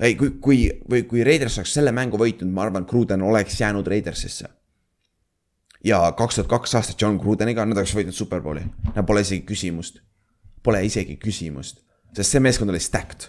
[0.00, 0.58] ei, kui, kui,
[0.90, 4.48] või kui Raiders oleks selle mängu võitnud, ma arvan, Gruden oleks jäänud Raidersisse.
[5.84, 8.64] ja kaks tuhat kaks aastat John Grudeniga, nad oleks võitnud superbowli,
[9.06, 10.00] pole isegi küsimust.
[10.64, 11.82] Pole isegi küsimust,
[12.16, 13.28] sest see meeskond oli stacked.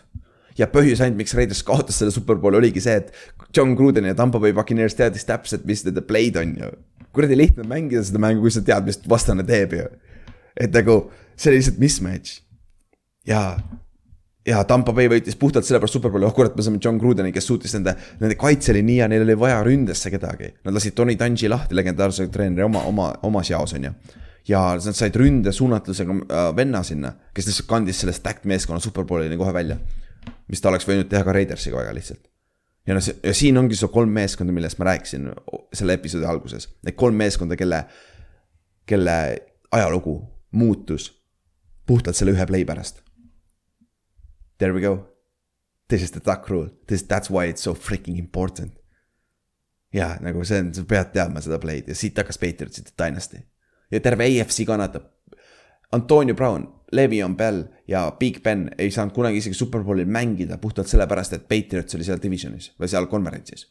[0.57, 3.11] ja põhjus ainult, miks Raiders kaotas selle superbowli, oligi see, et
[3.55, 6.72] John Gruden ja Tampa Bay Buccaneers teadis täpselt, mis nende play'd on ju.
[7.13, 9.86] kuradi lihtne mängida seda mängu, kui sa tead, mis vastane teeb ju.
[10.55, 12.41] et nagu, see oli lihtsalt mismatch.
[13.28, 13.59] ja
[14.46, 17.74] ja Tampa Bay võitis puhtalt sellepärast superbowli, oh kurat, me saame John Grudeni, kes suutis
[17.78, 20.52] nende, nende kaitse oli nii ja neil oli vaja ründesse kedagi.
[20.68, 23.93] Nad lasid Tony Dungy lahti, legendaarse treeneri oma, oma, omas jaos on ju.
[24.46, 29.38] ja nad said ründe suunatlusega äh, venna sinna, kes lihtsalt kandis selle stacked meeskonna superbowlini
[29.38, 29.78] kohe välja.
[30.48, 32.22] mis ta oleks võinud teha ka Raidersiga väga lihtsalt.
[32.86, 35.32] ja noh, ja siin ongi see kolm meeskonda, millest ma rääkisin
[35.74, 36.69] selle episoodi alguses.
[36.86, 37.86] Need kolm meeskonda, kelle,
[38.86, 39.18] kelle
[39.72, 40.19] ajalugu
[40.52, 41.10] muutus
[41.86, 43.05] puhtalt selle ühe play pärast
[44.57, 45.07] There we go.
[45.88, 48.73] This is the duck rule, this, that's why it's so freaking important.
[49.95, 53.40] ja nagu see on, sa pead teadma seda play'd ja siit hakkas Patriotsite dynasty.
[53.91, 55.06] ja terve AFC kannatab.
[55.91, 61.34] Antonio Brown, Le'Veon Bell ja Big Ben ei saanud kunagi isegi superbowlil mängida puhtalt sellepärast,
[61.34, 63.69] et Patriots oli seal divisionis või seal konverentsis.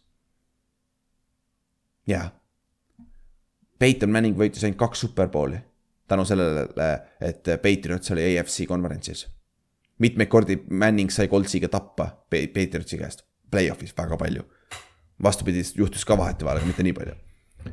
[2.06, 2.30] jaa.
[3.78, 5.58] Peyton Manning võitis ainult kaks superbowli
[6.08, 6.68] tänu sellele,
[7.20, 9.26] et Patriots oli AFC konverentsis
[9.98, 14.42] mitmeid kordi Manning sai Coltsiga tappa Patriotsi käest, play-off'is väga palju.
[15.22, 17.12] vastupidi, juhtus ka vahetevahel, aga mitte nii palju.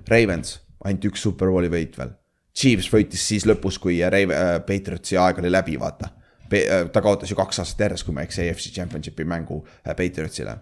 [0.08, 2.12] Ravens, ainult üks superbowli võit veel.
[2.54, 6.12] Chiefs võitis siis lõpus, kui Rave- äh,, Patriotsi aeg oli läbi, vaata.
[6.54, 9.96] Äh, ta kaotas ju kaks aastat järjest, kui ma ei eksi, AFC Championshipi mängu äh,
[9.96, 10.58] Patriotsile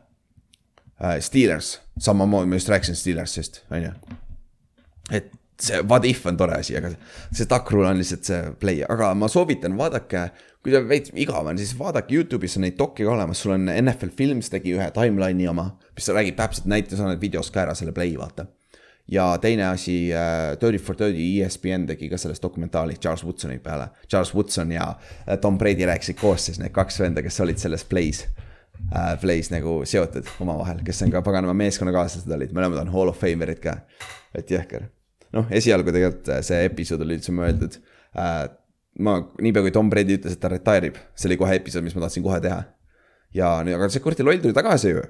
[1.03, 1.19] äh,.
[1.19, 3.91] Steelers, samamoodi, ma just rääkisin Steelersist, on ju.
[5.11, 6.93] et see what if on tore asi, aga
[7.31, 10.29] see duck rule on lihtsalt see play, aga ma soovitan, vaadake
[10.63, 13.69] kui teil veits igav on, siis vaadake Youtube'is on neid dok'e ka olemas, sul on
[13.71, 17.95] NFL Films tegi ühe timeline'i oma, mis räägib täpselt, näitas need videos ka ära selle
[17.95, 18.47] play, vaata.
[19.09, 23.87] ja teine asi uh,, Dirty for Dirty, ESPN tegi ka sellest dokumentaali Charles Woodsoni peale.
[24.07, 27.87] Charles Woodson ja uh, Tom Brady rääkisid koos siis need kaks venda, kes olid selles
[27.89, 28.27] play's
[28.93, 33.19] äh, plays nagu seotud omavahel, kes on ka paganama meeskonnakaaslased olid, mõlemad on hall of
[33.23, 33.79] famer'id ka.
[34.35, 34.91] et jõhker.
[35.35, 37.77] Noh, esialgu tegelikult äh, see episood oli üldse mõeldud
[38.15, 38.47] äh,.
[39.05, 41.95] ma, niipea kui Tom Brady ütles, et ta retire ib, see oli kohe episood, mis
[41.97, 42.61] ma tahtsin kohe teha.
[43.35, 45.05] ja aga see kuradi loll tuli tagasi ju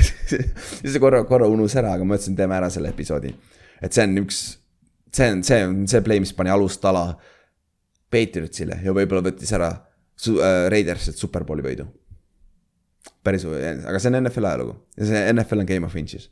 [0.30, 3.34] siis see korra, korra unus ära, aga ma ütlesin, teeme ära selle episoodi.
[3.82, 4.42] et see on üks,
[5.12, 7.08] see on, see on see play, mis pani alustala
[8.12, 9.72] Patriotsile ja võib-olla võttis ära
[10.14, 11.88] su- äh,, Raidersilt superbowli võidu
[13.26, 16.28] päris, aga see on NFL ajalugu ja see NFL on game of inches.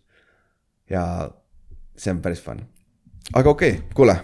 [0.90, 1.02] ja
[1.96, 2.62] see on päris fun.
[3.32, 4.16] Aga okei okay,, kuule.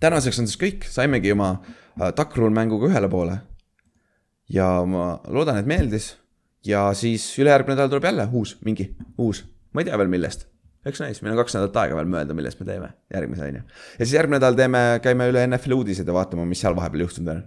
[0.00, 3.38] tänaseks on siis kõik, saimegi oma uh, Duck Rule mänguga ühele poole.
[4.48, 6.16] ja ma loodan, et meeldis.
[6.64, 10.48] ja siis ülejärgmine nädal tuleb jälle uus, mingi uus, ma ei tea veel millest.
[10.86, 13.62] eks näis, meil on kaks nädalat aega veel mõelda, millest me teeme, järgmise on ju.
[13.98, 17.34] ja siis järgmine nädal teeme, käime üle NFL uudised ja vaatame, mis seal vahepeal juhtunud
[17.34, 17.44] on.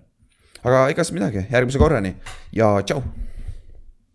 [0.62, 2.16] aga igas midagi, järgmise korrani
[2.54, 3.02] ja tšau